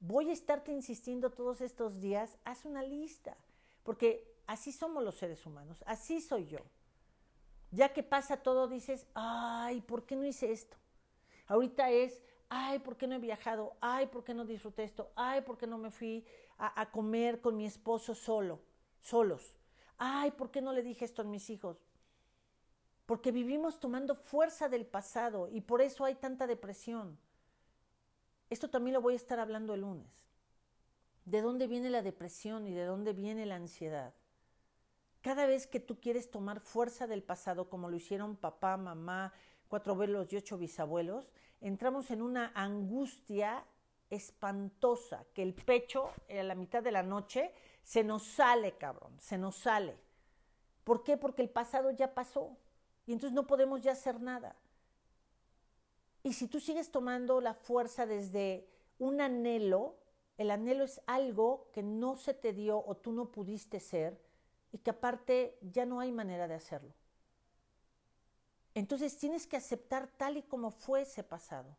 Voy 0.02 0.32
a 0.32 0.34
estarte 0.34 0.72
insistiendo 0.72 1.30
todos 1.30 1.62
estos 1.62 2.02
días, 2.02 2.36
haz 2.44 2.66
una 2.66 2.82
lista, 2.82 3.38
porque 3.84 4.36
así 4.48 4.72
somos 4.72 5.04
los 5.04 5.14
seres 5.14 5.46
humanos, 5.46 5.84
así 5.86 6.22
soy 6.22 6.48
yo. 6.48 6.58
Ya 7.70 7.94
que 7.94 8.02
pasa 8.02 8.38
todo, 8.38 8.68
dices, 8.68 9.06
ay, 9.14 9.80
¿por 9.82 10.08
qué 10.08 10.16
no 10.16 10.26
hice 10.26 10.52
esto? 10.52 10.76
Ahorita 11.46 11.92
es, 11.92 12.20
ay, 12.50 12.80
¿por 12.80 12.98
qué 12.98 13.06
no 13.06 13.14
he 13.14 13.20
viajado? 13.20 13.78
Ay, 13.80 14.08
¿por 14.08 14.24
qué 14.24 14.34
no 14.34 14.44
disfruté 14.44 14.84
esto? 14.84 15.12
Ay, 15.16 15.42
¿por 15.42 15.56
qué 15.60 15.68
no 15.68 15.78
me 15.78 15.92
fui 15.92 16.26
a, 16.58 16.82
a 16.82 16.90
comer 16.90 17.40
con 17.40 17.56
mi 17.56 17.68
esposo 17.68 18.16
solo, 18.16 18.60
solos? 19.02 19.56
Ay, 20.00 20.32
¿por 20.32 20.50
qué 20.50 20.62
no 20.62 20.74
le 20.74 20.82
dije 20.82 21.06
esto 21.06 21.22
a 21.22 21.26
mis 21.26 21.48
hijos? 21.52 21.78
Porque 23.06 23.32
vivimos 23.32 23.80
tomando 23.80 24.16
fuerza 24.16 24.68
del 24.68 24.88
pasado 24.88 25.48
y 25.48 25.62
por 25.62 25.80
eso 25.80 26.06
hay 26.06 26.16
tanta 26.16 26.48
depresión. 26.48 27.20
Esto 28.52 28.70
también 28.70 28.94
lo 28.94 29.02
voy 29.02 29.14
a 29.14 29.16
estar 29.16 29.40
hablando 29.40 29.74
el 29.74 29.82
lunes. 29.82 30.12
¿De 31.24 31.42
dónde 31.42 31.68
viene 31.68 31.90
la 31.90 32.02
depresión 32.02 32.68
y 32.68 32.74
de 32.74 32.84
dónde 32.84 33.14
viene 33.14 33.46
la 33.46 33.56
ansiedad? 33.56 34.14
Cada 35.22 35.46
vez 35.46 35.68
que 35.68 35.80
tú 35.80 36.02
quieres 36.02 36.30
tomar 36.30 36.60
fuerza 36.60 37.08
del 37.08 37.24
pasado, 37.24 37.70
como 37.70 37.90
lo 37.90 37.96
hicieron 37.96 38.36
papá, 38.36 38.76
mamá, 38.76 39.32
cuatro 39.70 39.94
abuelos 39.94 40.34
y 40.34 40.36
ocho 40.36 40.58
bisabuelos, 40.58 41.32
entramos 41.62 42.12
en 42.12 42.22
una 42.22 42.52
angustia 42.54 43.64
espantosa, 44.10 45.24
que 45.34 45.44
el 45.44 45.54
pecho 45.54 46.12
a 46.30 46.44
la 46.44 46.56
mitad 46.56 46.84
de 46.84 46.92
la 46.92 47.04
noche 47.04 47.54
se 47.84 48.04
nos 48.04 48.24
sale, 48.24 48.74
cabrón, 48.74 49.18
se 49.18 49.38
nos 49.38 49.56
sale. 49.56 49.96
¿Por 50.84 51.04
qué? 51.04 51.16
Porque 51.16 51.42
el 51.42 51.50
pasado 51.50 51.92
ya 51.92 52.14
pasó 52.14 52.58
y 53.06 53.14
entonces 53.14 53.34
no 53.34 53.48
podemos 53.48 53.82
ya 53.82 53.94
hacer 53.94 54.20
nada. 54.20 54.58
Y 56.24 56.34
si 56.34 56.48
tú 56.48 56.60
sigues 56.60 56.92
tomando 56.92 57.42
la 57.42 57.54
fuerza 57.54 58.06
desde 58.06 58.68
un 59.00 59.22
anhelo, 59.22 59.96
el 60.38 60.52
anhelo 60.52 60.84
es 60.84 61.02
algo 61.08 61.70
que 61.74 61.84
no 61.84 62.16
se 62.16 62.34
te 62.34 62.54
dio 62.54 62.84
o 62.86 62.96
tú 62.96 63.12
no 63.12 63.32
pudiste 63.32 63.80
ser 63.80 64.22
y 64.72 64.78
que 64.78 64.92
aparte 64.92 65.58
ya 65.62 65.86
no 65.86 66.00
hay 66.00 66.12
manera 66.12 66.48
de 66.48 66.56
hacerlo. 66.56 66.94
Entonces 68.74 69.18
tienes 69.18 69.48
que 69.48 69.58
aceptar 69.58 70.08
tal 70.18 70.38
y 70.38 70.44
como 70.44 70.72
fue 70.72 71.02
ese 71.02 71.24
pasado. 71.24 71.76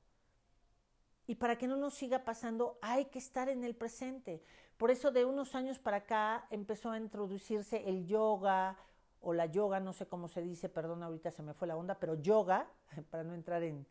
Y 1.26 1.36
para 1.36 1.56
que 1.56 1.66
no 1.66 1.76
nos 1.76 1.94
siga 1.94 2.24
pasando, 2.24 2.78
hay 2.82 3.06
que 3.06 3.18
estar 3.18 3.48
en 3.48 3.64
el 3.64 3.74
presente. 3.74 4.42
Por 4.76 4.90
eso 4.90 5.12
de 5.12 5.24
unos 5.24 5.54
años 5.54 5.78
para 5.78 5.98
acá 5.98 6.46
empezó 6.50 6.90
a 6.90 6.98
introducirse 6.98 7.88
el 7.88 8.06
yoga 8.06 8.76
o 9.20 9.32
la 9.32 9.46
yoga, 9.46 9.78
no 9.78 9.92
sé 9.92 10.06
cómo 10.06 10.28
se 10.28 10.42
dice, 10.42 10.68
perdón, 10.68 11.02
ahorita 11.02 11.30
se 11.30 11.42
me 11.42 11.54
fue 11.54 11.68
la 11.68 11.76
onda, 11.76 11.98
pero 11.98 12.14
yoga, 12.16 12.68
para 13.10 13.22
no 13.22 13.34
entrar 13.34 13.62
en, 13.62 13.86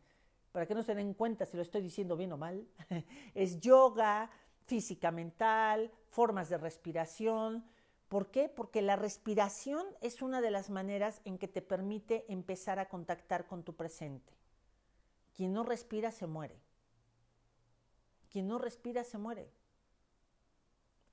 para 0.52 0.66
que 0.66 0.74
no 0.74 0.82
se 0.82 0.94
den 0.94 1.14
cuenta 1.14 1.46
si 1.46 1.56
lo 1.56 1.62
estoy 1.62 1.82
diciendo 1.82 2.16
bien 2.16 2.32
o 2.32 2.36
mal, 2.36 2.66
es 3.34 3.60
yoga, 3.60 4.30
física 4.66 5.10
mental, 5.10 5.90
formas 6.08 6.48
de 6.48 6.58
respiración. 6.58 7.64
¿Por 8.08 8.30
qué? 8.30 8.50
Porque 8.50 8.82
la 8.82 8.96
respiración 8.96 9.86
es 10.02 10.20
una 10.20 10.42
de 10.42 10.50
las 10.50 10.68
maneras 10.68 11.22
en 11.24 11.38
que 11.38 11.48
te 11.48 11.62
permite 11.62 12.26
empezar 12.30 12.78
a 12.78 12.88
contactar 12.88 13.46
con 13.46 13.64
tu 13.64 13.74
presente. 13.74 14.34
Quien 15.34 15.54
no 15.54 15.64
respira 15.64 16.10
se 16.12 16.26
muere. 16.26 16.60
Quien 18.30 18.46
no 18.48 18.58
respira 18.58 19.02
se 19.04 19.16
muere. 19.16 19.50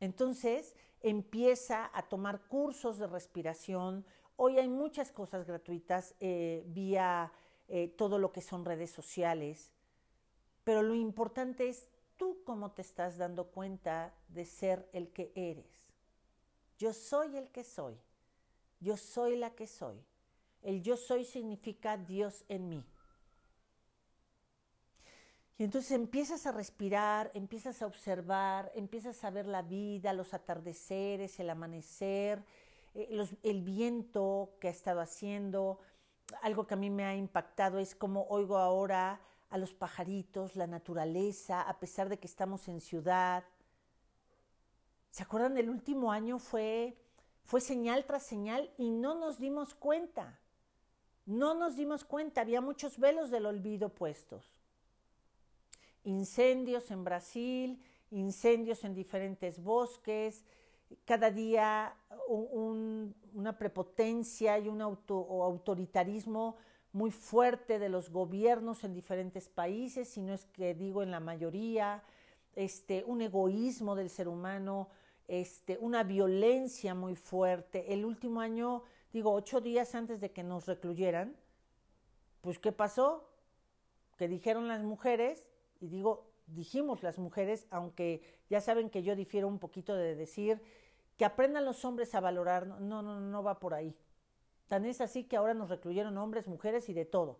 Entonces 0.01 0.75
empieza 1.01 1.89
a 1.93 2.03
tomar 2.03 2.41
cursos 2.47 2.97
de 2.97 3.07
respiración. 3.07 4.05
Hoy 4.35 4.57
hay 4.57 4.67
muchas 4.67 5.11
cosas 5.13 5.45
gratuitas 5.45 6.15
eh, 6.19 6.63
vía 6.67 7.31
eh, 7.69 7.87
todo 7.87 8.17
lo 8.17 8.31
que 8.31 8.41
son 8.41 8.65
redes 8.65 8.91
sociales, 8.91 9.71
pero 10.63 10.81
lo 10.81 10.95
importante 10.95 11.69
es 11.69 11.87
tú 12.17 12.41
cómo 12.43 12.71
te 12.71 12.81
estás 12.81 13.17
dando 13.17 13.47
cuenta 13.47 14.13
de 14.27 14.45
ser 14.45 14.89
el 14.91 15.09
que 15.09 15.31
eres. 15.35 15.87
Yo 16.77 16.93
soy 16.93 17.37
el 17.37 17.49
que 17.49 17.63
soy, 17.63 17.95
yo 18.79 18.97
soy 18.97 19.37
la 19.37 19.51
que 19.51 19.67
soy. 19.67 20.03
El 20.61 20.83
yo 20.83 20.97
soy 20.97 21.23
significa 21.23 21.97
Dios 21.97 22.43
en 22.49 22.69
mí. 22.69 22.85
Y 25.57 25.63
entonces 25.63 25.91
empiezas 25.91 26.45
a 26.45 26.51
respirar, 26.51 27.31
empiezas 27.33 27.81
a 27.81 27.85
observar, 27.85 28.71
empiezas 28.75 29.23
a 29.23 29.29
ver 29.29 29.45
la 29.45 29.61
vida, 29.61 30.13
los 30.13 30.33
atardeceres, 30.33 31.39
el 31.39 31.49
amanecer, 31.49 32.43
eh, 32.95 33.25
el 33.43 33.61
viento 33.61 34.55
que 34.59 34.69
ha 34.69 34.71
estado 34.71 35.01
haciendo, 35.01 35.79
algo 36.41 36.67
que 36.67 36.73
a 36.73 36.77
mí 36.77 36.89
me 36.89 37.05
ha 37.05 37.15
impactado 37.15 37.79
es 37.79 37.95
cómo 37.95 38.27
oigo 38.29 38.57
ahora 38.57 39.21
a 39.49 39.57
los 39.57 39.73
pajaritos, 39.73 40.55
la 40.55 40.67
naturaleza, 40.67 41.61
a 41.61 41.79
pesar 41.79 42.09
de 42.09 42.19
que 42.19 42.27
estamos 42.27 42.67
en 42.67 42.81
ciudad. 42.81 43.43
¿Se 45.11 45.23
acuerdan? 45.23 45.57
El 45.57 45.69
último 45.69 46.11
año 46.11 46.39
fue, 46.39 46.95
fue 47.43 47.61
señal 47.61 48.05
tras 48.05 48.23
señal 48.23 48.69
y 48.77 48.91
no 48.91 49.15
nos 49.15 49.39
dimos 49.39 49.73
cuenta. 49.73 50.39
No 51.25 51.53
nos 51.53 51.75
dimos 51.75 52.03
cuenta, 52.03 52.41
había 52.41 52.61
muchos 52.61 52.97
velos 52.97 53.29
del 53.29 53.45
olvido 53.45 53.89
puestos. 53.89 54.45
Incendios 56.03 56.89
en 56.91 57.03
Brasil, 57.03 57.83
incendios 58.11 58.83
en 58.83 58.95
diferentes 58.95 59.61
bosques, 59.61 60.43
cada 61.05 61.31
día 61.31 61.95
una 62.27 63.57
prepotencia 63.57 64.57
y 64.59 64.67
un 64.67 64.81
autoritarismo 64.81 66.57
muy 66.91 67.11
fuerte 67.11 67.79
de 67.79 67.89
los 67.89 68.09
gobiernos 68.09 68.83
en 68.83 68.93
diferentes 68.93 69.49
países, 69.49 70.09
si 70.09 70.21
no 70.21 70.33
es 70.33 70.45
que 70.45 70.73
digo 70.73 71.03
en 71.03 71.11
la 71.11 71.19
mayoría, 71.19 72.03
este, 72.55 73.03
un 73.05 73.21
egoísmo 73.21 73.95
del 73.95 74.09
ser 74.09 74.27
humano, 74.27 74.89
este, 75.27 75.77
una 75.79 76.03
violencia 76.03 76.95
muy 76.95 77.15
fuerte. 77.15 77.93
El 77.93 78.05
último 78.05 78.41
año, 78.41 78.83
digo, 79.13 79.31
ocho 79.31 79.61
días 79.61 79.93
antes 79.93 80.19
de 80.19 80.31
que 80.31 80.43
nos 80.43 80.65
recluyeran, 80.65 81.35
pues 82.41 82.57
¿qué 82.57 82.71
pasó? 82.71 83.29
Que 84.17 84.27
dijeron 84.27 84.67
las 84.67 84.81
mujeres, 84.81 85.45
y 85.79 85.87
digo, 85.87 86.28
dijimos 86.53 87.03
las 87.03 87.19
mujeres, 87.19 87.67
aunque 87.69 88.21
ya 88.49 88.61
saben 88.61 88.89
que 88.89 89.03
yo 89.03 89.15
difiero 89.15 89.47
un 89.47 89.59
poquito 89.59 89.95
de 89.95 90.15
decir 90.15 90.61
que 91.17 91.25
aprendan 91.25 91.65
los 91.65 91.83
hombres 91.85 92.15
a 92.15 92.19
valorar, 92.19 92.65
no, 92.67 93.01
no, 93.01 93.19
no 93.19 93.43
va 93.43 93.59
por 93.59 93.73
ahí. 93.73 93.95
Tan 94.67 94.85
es 94.85 95.01
así 95.01 95.23
que 95.23 95.35
ahora 95.35 95.53
nos 95.53 95.69
recluyeron 95.69 96.17
hombres, 96.17 96.47
mujeres 96.47 96.89
y 96.89 96.93
de 96.93 97.05
todo. 97.05 97.39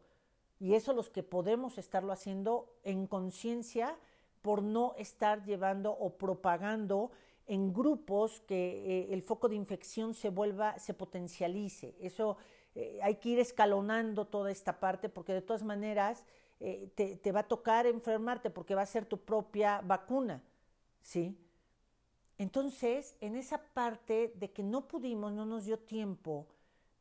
Y 0.59 0.73
eso 0.73 0.93
los 0.93 1.09
que 1.09 1.23
podemos 1.23 1.77
estarlo 1.77 2.11
haciendo 2.11 2.73
en 2.83 3.07
conciencia 3.07 3.97
por 4.41 4.63
no 4.63 4.95
estar 4.97 5.45
llevando 5.45 5.91
o 5.91 6.17
propagando 6.17 7.11
en 7.47 7.73
grupos 7.73 8.41
que 8.41 9.01
eh, 9.01 9.13
el 9.13 9.21
foco 9.21 9.49
de 9.49 9.55
infección 9.55 10.13
se 10.13 10.29
vuelva, 10.29 10.77
se 10.77 10.93
potencialice. 10.93 11.95
Eso 11.99 12.37
eh, 12.75 12.99
hay 13.01 13.15
que 13.15 13.29
ir 13.29 13.39
escalonando 13.39 14.25
toda 14.25 14.51
esta 14.51 14.79
parte 14.79 15.09
porque 15.09 15.33
de 15.33 15.41
todas 15.41 15.63
maneras 15.63 16.25
eh, 16.59 16.89
te, 16.95 17.31
va 17.31 17.41
a 17.41 17.47
tocar 17.47 17.85
enfermarte 17.85 18.49
porque 18.49 18.75
va 18.75 18.81
a 18.81 18.85
ser 18.85 19.05
tu 19.05 19.17
propia 19.17 19.81
vacuna, 19.81 20.43
¿sí? 21.01 21.37
Entonces, 22.37 23.15
en 23.21 23.35
esa 23.35 23.61
parte 23.73 24.33
de 24.35 24.51
que 24.51 24.63
no 24.63 24.87
pudimos, 24.87 25.31
no 25.31 25.45
nos 25.45 25.65
dio 25.65 25.79
tiempo, 25.79 26.47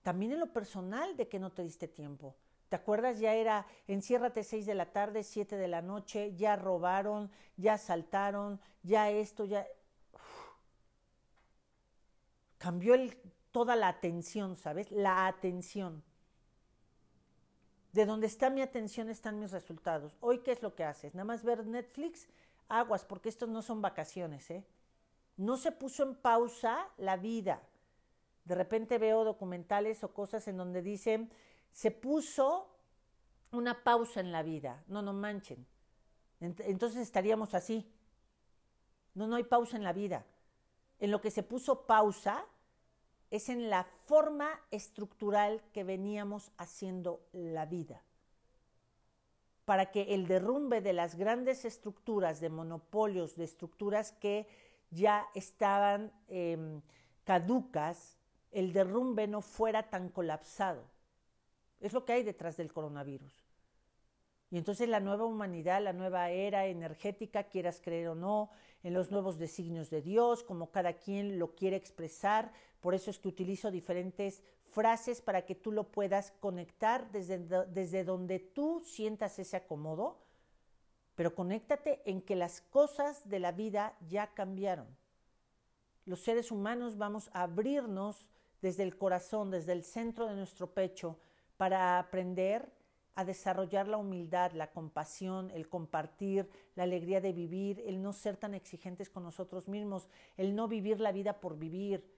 también 0.03 0.33
en 0.33 0.41
lo 0.41 0.53
personal 0.53 1.17
de 1.17 1.29
que 1.29 1.39
no 1.39 1.51
te 1.51 1.63
diste 1.63 1.89
tiempo. 1.89 2.37
¿Te 2.69 2.77
acuerdas? 2.77 3.19
Ya 3.19 3.35
era 3.35 3.67
enciérrate 3.87 4.45
seis 4.45 4.67
de 4.67 4.75
la 4.75 4.93
tarde, 4.93 5.25
siete 5.25 5.57
de 5.57 5.69
la 5.69 5.83
noche, 5.83 6.35
ya 6.37 6.55
robaron, 6.55 7.31
ya 7.57 7.75
asaltaron, 7.75 8.61
ya 8.83 9.11
esto, 9.11 9.45
ya. 9.45 9.67
Cambió 12.59 12.95
toda 13.53 13.75
la 13.75 13.89
atención, 13.89 14.55
¿sabes? 14.55 14.91
La 14.91 15.27
atención. 15.27 16.05
De 17.93 18.05
donde 18.07 18.27
está 18.27 18.51
mi 18.51 18.61
atención 18.61 19.09
están 19.09 19.41
mis 19.41 19.51
resultados. 19.51 20.17
Hoy, 20.21 20.39
¿qué 20.41 20.53
es 20.53 20.63
lo 20.63 20.75
que 20.75 20.85
haces? 20.85 21.15
Nada 21.15 21.25
más 21.25 21.43
ver 21.43 21.67
Netflix, 21.67 22.29
aguas, 22.69 23.05
porque 23.05 23.29
estos 23.29 23.49
no 23.49 23.63
son 23.63 23.81
vacaciones, 23.81 24.51
¿eh? 24.51 24.65
No 25.37 25.57
se 25.57 25.73
puso 25.73 26.03
en 26.03 26.15
pausa 26.17 26.89
la 26.99 27.17
vida. 27.17 27.63
De 28.45 28.55
repente 28.55 28.99
veo 28.99 29.25
documentales 29.25 30.03
o 30.05 30.13
cosas 30.13 30.49
en 30.49 30.57
donde 30.57 30.83
dicen, 30.83 31.31
se 31.73 31.91
puso 31.91 32.69
una 33.53 33.85
pausa 33.85 34.21
en 34.21 34.33
la 34.33 34.43
vida. 34.43 34.83
No, 34.89 35.01
no 35.01 35.13
manchen. 35.13 35.67
Entonces 36.41 37.01
estaríamos 37.01 37.55
así. 37.55 37.91
No, 39.15 39.27
no 39.27 39.37
hay 39.37 39.45
pausa 39.45 39.77
en 39.77 39.85
la 39.85 39.93
vida. 39.93 40.25
En 40.99 41.11
lo 41.11 41.21
que 41.21 41.31
se 41.31 41.43
puso 41.43 41.87
pausa 41.87 42.45
es 43.31 43.49
en 43.49 43.71
la 43.71 43.85
forma 43.85 44.49
estructural 44.71 45.63
que 45.73 45.85
veníamos 45.85 46.51
haciendo 46.57 47.21
la 47.33 47.67
vida. 47.67 48.03
Para 49.65 49.91
que 49.91 50.15
el 50.15 50.27
derrumbe 50.27 50.81
de 50.81 50.95
las 50.95 51.15
grandes 51.17 51.65
estructuras, 51.65 52.41
de 52.41 52.49
monopolios, 52.49 53.37
de 53.37 53.45
estructuras 53.45 54.13
que 54.13 54.49
ya 54.91 55.27
estaban 55.35 56.11
em, 56.29 56.81
caducas, 57.25 58.17
el 58.51 58.73
derrumbe 58.73 59.27
no 59.27 59.43
fuera 59.43 59.91
tan 59.91 60.09
colapsado. 60.09 60.85
Es 61.81 61.93
lo 61.93 62.05
que 62.05 62.15
hay 62.15 62.23
detrás 62.23 62.57
del 62.57 62.73
coronavirus. 62.73 63.38
Y 64.51 64.57
entonces 64.57 64.89
la 64.89 65.01
nueva 65.01 65.27
humanidad, 65.27 65.83
la 65.83 65.93
nueva 65.93 66.31
era 66.31 66.67
energética, 66.67 67.45
quieras 67.45 67.81
creer 67.83 68.09
o 68.09 68.15
no, 68.15 68.51
en 68.83 68.95
los 68.95 69.11
nuevos 69.11 69.39
designios 69.39 69.91
de 69.91 70.01
Dios, 70.01 70.43
como 70.43 70.71
cada 70.71 70.95
quien 70.95 71.39
lo 71.39 71.55
quiere 71.55 71.77
expresar, 71.77 72.53
por 72.81 72.95
eso 72.95 73.11
es 73.11 73.19
que 73.19 73.29
utilizo 73.29 73.71
diferentes 73.71 74.43
frases 74.67 75.21
para 75.21 75.45
que 75.45 75.55
tú 75.55 75.73
lo 75.73 75.91
puedas 75.91 76.33
conectar 76.41 77.11
desde, 77.11 77.39
desde 77.67 78.05
donde 78.05 78.39
tú 78.39 78.81
sientas 78.85 79.39
ese 79.39 79.57
acomodo, 79.57 80.19
pero 81.15 81.35
conéctate 81.35 82.01
en 82.05 82.23
que 82.23 82.37
las 82.37 82.61
cosas 82.61 83.29
de 83.29 83.41
la 83.41 83.51
vida 83.53 83.97
ya 84.09 84.29
cambiaron. 84.35 84.87
Los 86.05 86.21
seres 86.21 86.53
humanos 86.53 86.97
vamos 86.97 87.29
a 87.33 87.43
abrirnos 87.43 88.29
desde 88.63 88.85
el 88.85 88.97
corazón, 88.97 89.51
desde 89.51 89.73
el 89.73 89.83
centro 89.83 90.27
de 90.27 90.37
nuestro 90.37 90.73
pecho, 90.73 91.19
para 91.57 91.99
aprender 91.99 92.71
a 93.19 93.25
desarrollar 93.25 93.89
la 93.89 93.97
humildad, 93.97 94.53
la 94.53 94.71
compasión, 94.71 95.51
el 95.51 95.69
compartir, 95.69 96.49
la 96.77 96.85
alegría 96.85 97.21
de 97.21 97.33
vivir, 97.33 97.83
el 97.85 98.01
no 98.01 98.13
ser 98.13 98.37
tan 98.37 98.55
exigentes 98.55 99.11
con 99.11 99.25
nosotros 99.25 99.67
mismos, 99.67 100.09
el 100.37 100.55
no 100.55 100.69
vivir 100.69 101.01
la 101.01 101.11
vida 101.11 101.41
por 101.41 101.59
vivir. 101.59 102.09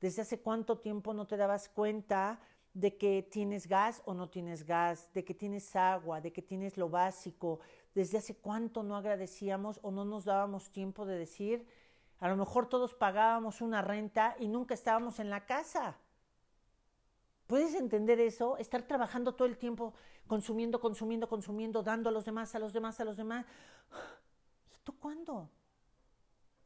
¿Desde 0.00 0.22
hace 0.22 0.38
cuánto 0.38 0.78
tiempo 0.78 1.14
no 1.14 1.26
te 1.26 1.36
dabas 1.36 1.68
cuenta 1.68 2.38
de 2.74 2.96
que 2.96 3.24
tienes 3.28 3.66
gas 3.66 4.02
o 4.04 4.14
no 4.14 4.30
tienes 4.30 4.64
gas, 4.64 5.12
de 5.14 5.24
que 5.24 5.34
tienes 5.34 5.74
agua, 5.74 6.20
de 6.20 6.32
que 6.32 6.42
tienes 6.42 6.76
lo 6.76 6.88
básico? 6.88 7.58
¿Desde 7.92 8.18
hace 8.18 8.36
cuánto 8.36 8.84
no 8.84 8.96
agradecíamos 8.96 9.80
o 9.82 9.90
no 9.90 10.04
nos 10.04 10.24
dábamos 10.24 10.70
tiempo 10.70 11.06
de 11.06 11.18
decir, 11.18 11.66
a 12.20 12.28
lo 12.28 12.36
mejor 12.36 12.68
todos 12.68 12.94
pagábamos 12.94 13.60
una 13.60 13.82
renta 13.82 14.36
y 14.38 14.46
nunca 14.46 14.74
estábamos 14.74 15.18
en 15.18 15.28
la 15.28 15.44
casa? 15.44 15.98
¿Puedes 17.46 17.74
entender 17.74 18.20
eso? 18.20 18.56
Estar 18.56 18.82
trabajando 18.82 19.34
todo 19.34 19.46
el 19.46 19.58
tiempo, 19.58 19.92
consumiendo, 20.26 20.80
consumiendo, 20.80 21.28
consumiendo, 21.28 21.82
dando 21.82 22.08
a 22.08 22.12
los 22.12 22.24
demás, 22.24 22.54
a 22.54 22.58
los 22.58 22.72
demás, 22.72 23.00
a 23.00 23.04
los 23.04 23.16
demás. 23.16 23.44
¿Y 24.74 24.78
tú 24.82 24.98
cuándo? 24.98 25.50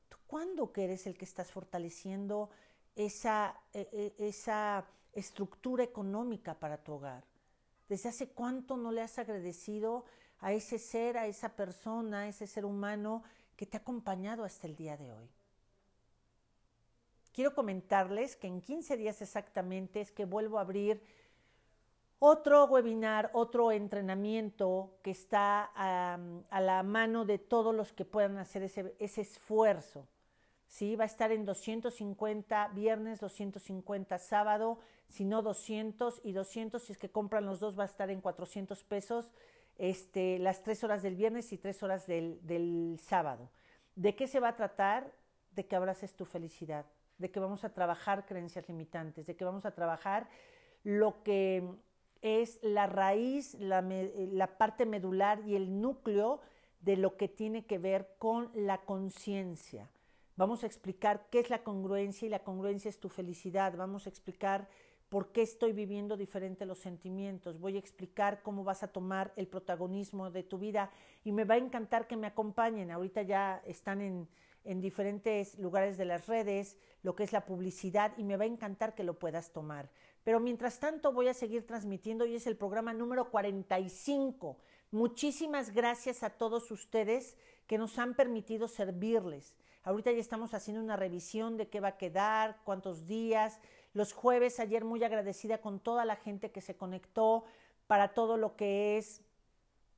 ¿Tú 0.09 0.17
cuándo 0.27 0.73
que 0.73 0.85
eres 0.85 1.07
el 1.07 1.19
que 1.19 1.25
estás 1.25 1.51
fortaleciendo 1.51 2.51
esa, 2.95 3.61
e, 3.73 4.15
e, 4.19 4.29
esa 4.29 4.87
estructura 5.13 5.83
económica 5.83 6.55
para 6.55 6.79
tu 6.79 6.93
hogar? 6.93 7.25
¿Desde 7.89 8.11
hace 8.11 8.29
cuánto 8.29 8.77
no 8.77 8.93
le 8.93 9.03
has 9.03 9.19
agradecido 9.19 10.05
a 10.41 10.53
ese 10.53 10.79
ser, 10.79 11.19
a 11.19 11.27
esa 11.27 11.57
persona, 11.57 12.21
a 12.21 12.29
ese 12.29 12.47
ser 12.47 12.65
humano 12.65 13.25
que 13.57 13.67
te 13.67 13.77
ha 13.77 13.81
acompañado 13.81 14.45
hasta 14.45 14.69
el 14.69 14.77
día 14.77 14.97
de 14.97 15.11
hoy? 15.11 15.29
Quiero 17.39 17.55
comentarles 17.55 18.35
que 18.35 18.49
en 18.49 18.61
15 18.61 18.97
días 18.97 19.23
exactamente 19.23 20.01
es 20.01 20.11
que 20.11 20.25
vuelvo 20.25 20.59
a 20.59 20.63
abrir 20.63 21.01
otro 22.19 22.65
webinar, 22.65 23.31
otro 23.33 23.71
entrenamiento 23.71 24.99
que 25.05 25.13
está 25.13 25.71
a 25.73 26.61
la 26.61 26.83
mano 26.83 27.25
de 27.25 27.39
todos 27.39 27.73
los 27.73 27.93
que 27.93 28.05
puedan 28.05 28.39
hacer 28.39 28.65
ese, 28.65 29.21
esfuerzo. 29.21 30.09
¿sí? 30.67 30.97
Va 30.97 31.05
a 31.05 31.07
estar 31.07 31.31
en 31.31 31.45
250 31.45 32.73
viernes, 32.75 33.21
250 33.21 34.19
sábado, 34.19 34.81
si 35.07 35.25
no 35.25 35.41
200 35.41 36.23
y 36.25 36.33
200 36.33 36.83
si 36.83 36.91
es 36.91 36.99
que 36.99 37.09
compran 37.09 37.47
los 37.47 37.61
dos 37.61 37.79
va 37.79 37.85
a 37.85 37.87
estar 37.87 38.11
en 38.11 38.21
400 38.21 38.83
pesos 38.83 39.31
este, 39.77 40.41
las 40.41 40.65
tres 40.65 40.83
horas 40.83 41.05
del 41.05 41.15
viernes 41.15 41.53
y 41.53 41.59
tres 41.59 41.85
horas 41.85 42.05
del, 42.09 42.45
del 42.45 42.99
sábado. 43.01 43.49
¿De 43.95 44.17
qué 44.17 44.27
se 44.27 44.41
va 44.41 44.49
a 44.49 44.57
tratar? 44.57 45.13
De 45.53 45.69
que 45.69 45.77
abraces 45.77 46.17
tu 46.17 46.25
felicidad 46.25 46.85
de 47.19 47.31
que 47.31 47.41
vamos 47.41 47.65
a 47.65 47.75
trabajar 47.75 48.27
creencias 48.27 48.69
limitantes, 48.69 49.27
de 49.27 49.37
que 49.37 49.45
vamos 49.45 49.67
a 49.67 49.73
trabajar 49.73 50.29
lo 50.85 51.23
que 51.23 51.69
es 52.23 52.59
la 52.63 52.87
raíz, 52.87 53.55
la, 53.55 54.57
parte 54.59 54.87
medular 54.87 55.41
y 55.47 55.57
el 55.57 55.81
núcleo 55.81 56.41
de 56.81 56.97
lo 56.97 57.17
que 57.17 57.29
tiene 57.29 57.67
que 57.67 57.79
ver 57.79 58.15
con 58.19 58.51
la 58.55 58.79
conciencia. 58.79 59.91
Vamos 60.37 60.63
a 60.63 60.67
explicar 60.67 61.27
qué 61.31 61.41
es 61.41 61.51
la 61.51 61.65
congruencia 61.65 62.27
y 62.27 62.29
la 62.29 62.45
congruencia 62.45 62.89
es 62.89 63.01
tu 63.01 63.09
felicidad. 63.09 63.77
Vamos 63.77 64.07
a 64.07 64.11
explicar 64.11 64.69
por 65.09 65.33
qué 65.33 65.43
estoy 65.43 65.73
viviendo 65.73 66.17
diferente 66.17 66.67
los 66.67 66.79
sentimientos. 66.79 67.59
Voy 67.59 67.77
a 67.77 67.81
explicar 67.81 68.43
cómo 68.43 68.63
vas 68.63 68.83
a 68.83 68.89
tomar 68.89 69.33
el 69.37 69.49
protagonismo 69.49 70.31
de 70.31 70.45
tu 70.45 70.59
vida 70.59 70.91
y 71.25 71.33
me 71.33 71.45
va 71.45 71.55
a 71.55 71.59
encantar 71.59 72.07
que 72.07 72.17
me 72.17 72.29
acompañen. 72.29 72.91
Ahorita 72.91 73.23
ya 73.23 73.63
están 73.67 74.01
en, 74.01 74.29
en 74.65 74.81
diferentes 74.81 75.59
lugares 75.59 75.97
de 75.97 76.05
las 76.05 76.27
redes, 76.27 76.77
lo 77.03 77.15
que 77.15 77.25
es 77.25 77.33
la 77.33 77.45
publicidad 77.45 78.13
y 78.17 78.25
me 78.25 78.37
va 78.37 78.45
a 78.45 78.49
encantar 78.49 78.95
que 78.95 79.05
lo 79.05 79.19
puedas 79.19 79.53
tomar. 79.53 79.91
Pero 80.25 80.41
mientras 80.41 80.79
tanto 80.79 81.13
voy 81.13 81.29
a 81.29 81.35
seguir 81.35 81.67
transmitiendo 81.67 82.27
y 82.27 82.35
es 82.35 82.47
el 82.47 82.57
programa 82.57 82.93
número 82.93 83.31
45. 83.31 84.59
Muchísimas 84.91 85.75
gracias 85.75 86.23
a 86.23 86.31
todos 86.31 86.71
ustedes 86.71 87.37
que 87.67 87.79
nos 87.79 87.99
han 87.99 88.15
permitido 88.15 88.69
servirles. 88.69 89.55
Ahorita 89.85 90.13
ya 90.13 90.21
estamos 90.21 90.55
haciendo 90.55 90.83
una 90.83 90.97
revisión 90.97 91.57
de 91.57 91.69
qué 91.69 91.81
va 91.81 91.89
a 91.89 91.97
quedar, 91.97 92.61
cuántos 92.65 93.07
días. 93.07 93.61
Los 93.95 94.13
jueves, 94.13 94.61
ayer 94.61 94.85
muy 94.85 95.03
agradecida 95.03 95.59
con 95.59 95.81
toda 95.81 96.05
la 96.05 96.17
gente 96.17 96.51
que 96.51 96.61
se 96.61 96.77
conectó 96.77 97.45
para 97.87 98.13
todo 98.13 98.37
lo 98.37 98.55
que 98.55 98.99
es 98.99 99.23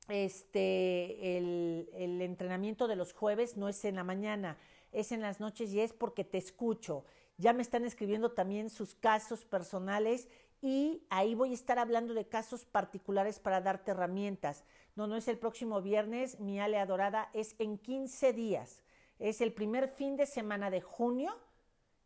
este, 0.09 1.37
el, 1.37 1.89
el, 1.93 2.21
entrenamiento 2.21 2.87
de 2.87 2.95
los 2.95 3.13
jueves 3.13 3.57
no 3.57 3.69
es 3.69 3.85
en 3.85 3.95
la 3.95 4.03
mañana, 4.03 4.57
es 4.91 5.11
en 5.11 5.21
las 5.21 5.39
noches 5.39 5.71
y 5.71 5.79
es 5.79 5.93
porque 5.93 6.23
te 6.23 6.37
escucho. 6.37 7.05
Ya 7.37 7.53
me 7.53 7.61
están 7.61 7.85
escribiendo 7.85 8.31
también 8.31 8.69
sus 8.69 8.95
casos 8.95 9.45
personales 9.45 10.27
y 10.61 11.03
ahí 11.09 11.33
voy 11.33 11.51
a 11.51 11.55
estar 11.55 11.79
hablando 11.79 12.13
de 12.13 12.27
casos 12.27 12.65
particulares 12.65 13.39
para 13.39 13.61
darte 13.61 13.91
herramientas. 13.91 14.63
No, 14.95 15.07
no 15.07 15.15
es 15.15 15.27
el 15.27 15.39
próximo 15.39 15.81
viernes, 15.81 16.39
mi 16.39 16.59
Ale 16.59 16.77
adorada, 16.77 17.29
es 17.33 17.55
en 17.57 17.77
15 17.77 18.33
días. 18.33 18.83
Es 19.17 19.41
el 19.41 19.53
primer 19.53 19.87
fin 19.87 20.17
de 20.17 20.25
semana 20.25 20.69
de 20.69 20.81
junio, 20.81 21.35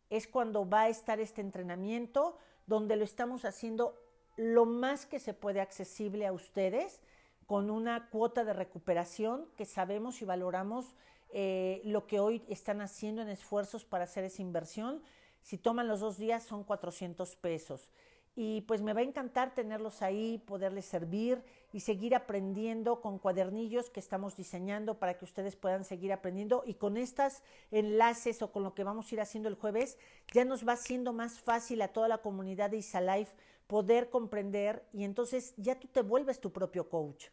es 0.10 0.28
cuando 0.28 0.68
va 0.68 0.82
a 0.82 0.90
estar 0.90 1.20
este 1.20 1.42
entrenamiento, 1.42 2.38
donde 2.68 2.96
lo 2.96 3.04
estamos 3.04 3.44
haciendo 3.44 4.00
lo 4.38 4.66
más 4.66 5.06
que 5.06 5.20
se 5.20 5.34
puede 5.34 5.62
accesible 5.62 6.26
a 6.26 6.34
ustedes 6.34 7.02
con 7.46 7.70
una 7.70 8.10
cuota 8.10 8.44
de 8.44 8.54
recuperación 8.54 9.48
que 9.56 9.66
sabemos 9.66 10.22
y 10.22 10.26
valoramos 10.26 10.96
eh, 11.30 11.82
lo 11.84 12.08
que 12.08 12.20
hoy 12.20 12.44
están 12.48 12.82
haciendo 12.82 13.22
en 13.22 13.30
esfuerzos 13.30 13.86
para 13.86 14.06
hacer 14.06 14.24
esa 14.24 14.42
inversión. 14.42 15.02
Si 15.42 15.58
toman 15.58 15.88
los 15.88 16.00
dos 16.00 16.18
días 16.18 16.44
son 16.44 16.64
400 16.64 17.36
pesos. 17.36 17.92
Y 18.38 18.62
pues 18.62 18.82
me 18.82 18.92
va 18.92 19.00
a 19.00 19.04
encantar 19.04 19.56
tenerlos 19.56 20.02
ahí, 20.02 20.44
poderles 20.46 20.86
servir 20.86 21.42
y 21.72 21.82
seguir 21.82 22.16
aprendiendo 22.16 23.00
con 23.00 23.18
cuadernillos 23.18 23.90
que 23.90 24.02
estamos 24.02 24.36
diseñando 24.36 25.00
para 25.00 25.18
que 25.18 25.24
ustedes 25.24 25.56
puedan 25.56 25.86
seguir 25.86 26.12
aprendiendo. 26.12 26.64
Y 26.66 26.74
con 26.74 26.98
estos 26.98 27.44
enlaces 27.72 28.42
o 28.42 28.52
con 28.52 28.64
lo 28.64 28.74
que 28.74 28.84
vamos 28.84 29.10
a 29.10 29.16
ir 29.16 29.22
haciendo 29.22 29.48
el 29.48 29.56
jueves, 29.56 29.98
ya 30.34 30.44
nos 30.44 30.68
va 30.68 30.76
siendo 30.76 31.14
más 31.14 31.40
fácil 31.40 31.82
a 31.82 31.90
toda 31.90 32.10
la 32.10 32.18
comunidad 32.18 32.72
de 32.72 32.78
Isalife 32.78 33.34
poder 33.68 34.10
comprender 34.10 34.88
y 34.94 35.04
entonces 35.04 35.54
ya 35.58 35.80
tú 35.80 35.88
te 35.88 36.02
vuelves 36.02 36.40
tu 36.40 36.52
propio 36.52 36.90
coach, 36.90 37.28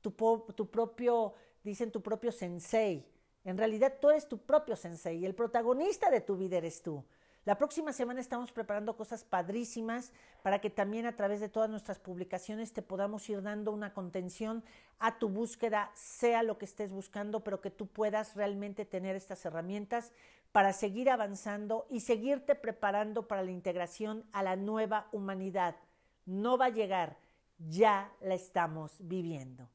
tu, 0.00 0.10
tu 0.54 0.70
propio, 0.70 1.34
dicen 1.62 1.90
tu 1.90 2.02
propio 2.02 2.32
sensei. 2.32 3.06
En 3.44 3.58
realidad 3.58 3.98
tú 4.00 4.10
eres 4.10 4.28
tu 4.28 4.38
propio 4.38 4.76
sensei 4.76 5.18
y 5.18 5.26
el 5.26 5.34
protagonista 5.34 6.10
de 6.10 6.20
tu 6.20 6.36
vida 6.36 6.58
eres 6.58 6.82
tú. 6.82 7.04
La 7.44 7.58
próxima 7.58 7.92
semana 7.92 8.20
estamos 8.20 8.52
preparando 8.52 8.96
cosas 8.96 9.24
padrísimas 9.24 10.12
para 10.44 10.60
que 10.60 10.70
también 10.70 11.06
a 11.06 11.16
través 11.16 11.40
de 11.40 11.48
todas 11.48 11.68
nuestras 11.68 11.98
publicaciones 11.98 12.72
te 12.72 12.82
podamos 12.82 13.28
ir 13.28 13.42
dando 13.42 13.72
una 13.72 13.92
contención 13.92 14.62
a 15.00 15.18
tu 15.18 15.28
búsqueda, 15.28 15.90
sea 15.94 16.44
lo 16.44 16.56
que 16.56 16.66
estés 16.66 16.92
buscando, 16.92 17.42
pero 17.42 17.60
que 17.60 17.72
tú 17.72 17.88
puedas 17.88 18.36
realmente 18.36 18.84
tener 18.84 19.16
estas 19.16 19.44
herramientas 19.44 20.12
para 20.52 20.72
seguir 20.72 21.10
avanzando 21.10 21.86
y 21.90 22.00
seguirte 22.00 22.54
preparando 22.54 23.26
para 23.26 23.42
la 23.42 23.50
integración 23.50 24.24
a 24.32 24.42
la 24.42 24.56
nueva 24.56 25.08
humanidad. 25.12 25.76
No 26.24 26.56
va 26.56 26.66
a 26.66 26.70
llegar, 26.70 27.16
ya 27.58 28.12
la 28.20 28.34
estamos 28.34 28.96
viviendo. 29.00 29.68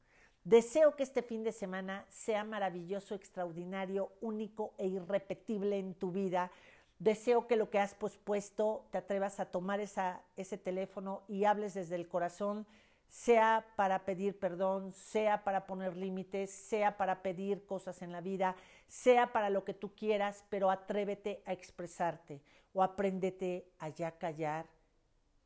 Deseo 0.44 0.96
que 0.96 1.02
este 1.02 1.22
fin 1.22 1.44
de 1.44 1.52
semana 1.52 2.06
sea 2.08 2.44
maravilloso, 2.44 3.14
extraordinario, 3.14 4.12
único 4.20 4.72
e 4.78 4.86
irrepetible 4.86 5.78
en 5.78 5.94
tu 5.94 6.10
vida 6.10 6.50
Deseo 6.98 7.46
que 7.46 7.56
lo 7.56 7.70
que 7.70 7.78
has 7.78 7.94
pospuesto 7.94 8.84
te 8.90 8.98
atrevas 8.98 9.38
a 9.38 9.46
tomar 9.46 9.78
ese 9.80 10.58
teléfono 10.58 11.22
y 11.28 11.44
hables 11.44 11.74
desde 11.74 11.94
el 11.94 12.08
corazón, 12.08 12.66
sea 13.08 13.64
para 13.76 14.04
pedir 14.04 14.36
perdón, 14.38 14.90
sea 14.90 15.44
para 15.44 15.64
poner 15.64 15.96
límites, 15.96 16.50
sea 16.50 16.96
para 16.96 17.22
pedir 17.22 17.64
cosas 17.66 18.02
en 18.02 18.10
la 18.10 18.20
vida, 18.20 18.56
sea 18.88 19.32
para 19.32 19.50
lo 19.50 19.64
que 19.64 19.74
tú 19.74 19.94
quieras, 19.94 20.44
pero 20.48 20.70
atrévete 20.70 21.42
a 21.46 21.52
expresarte 21.52 22.42
o 22.72 22.82
apréndete 22.82 23.70
a 23.78 23.90
ya 23.90 24.18
callar 24.18 24.66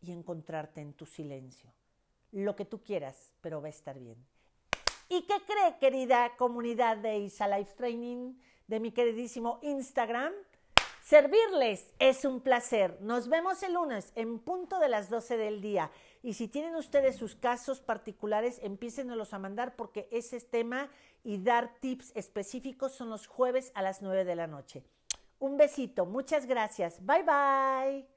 y 0.00 0.12
encontrarte 0.12 0.81
en 0.81 0.94
tu 0.94 1.07
silencio. 1.07 1.70
Lo 2.31 2.57
que 2.57 2.64
tú 2.64 2.83
quieras, 2.83 3.35
pero 3.40 3.61
va 3.61 3.66
a 3.66 3.70
estar 3.70 3.98
bien. 3.98 4.24
¿Y 5.09 5.22
qué 5.22 5.35
cree, 5.46 5.78
querida 5.78 6.37
comunidad 6.37 6.96
de 6.96 7.18
Isa 7.18 7.46
Life 7.46 7.74
Training, 7.76 8.35
de 8.66 8.81
mi 8.81 8.92
queridísimo 8.92 9.59
Instagram? 9.62 10.33
Servirles 11.02 11.92
es 11.98 12.24
un 12.24 12.40
placer. 12.40 12.96
Nos 13.00 13.28
vemos 13.28 13.62
el 13.62 13.74
lunes 13.74 14.12
en 14.14 14.38
punto 14.38 14.78
de 14.78 14.88
las 14.88 15.11
12 15.11 15.37
del 15.37 15.61
día. 15.61 15.90
Y 16.22 16.35
si 16.35 16.46
tienen 16.48 16.76
ustedes 16.76 17.16
sus 17.16 17.35
casos 17.35 17.80
particulares, 17.80 18.61
empiécenlos 18.62 19.35
a 19.35 19.38
mandar 19.38 19.74
porque 19.74 20.08
ese 20.12 20.40
tema 20.40 20.88
y 21.24 21.38
dar 21.38 21.74
tips 21.80 22.12
específicos 22.14 22.92
son 22.92 23.11
los 23.11 23.26
jueves 23.26 23.72
a 23.74 23.82
las 23.82 24.02
9 24.02 24.24
de 24.24 24.37
la 24.37 24.46
noche. 24.46 24.85
Un 25.40 25.56
besito, 25.56 26.06
muchas 26.06 26.46
gracias. 26.46 27.04
Bye 27.04 27.24
bye. 27.24 28.12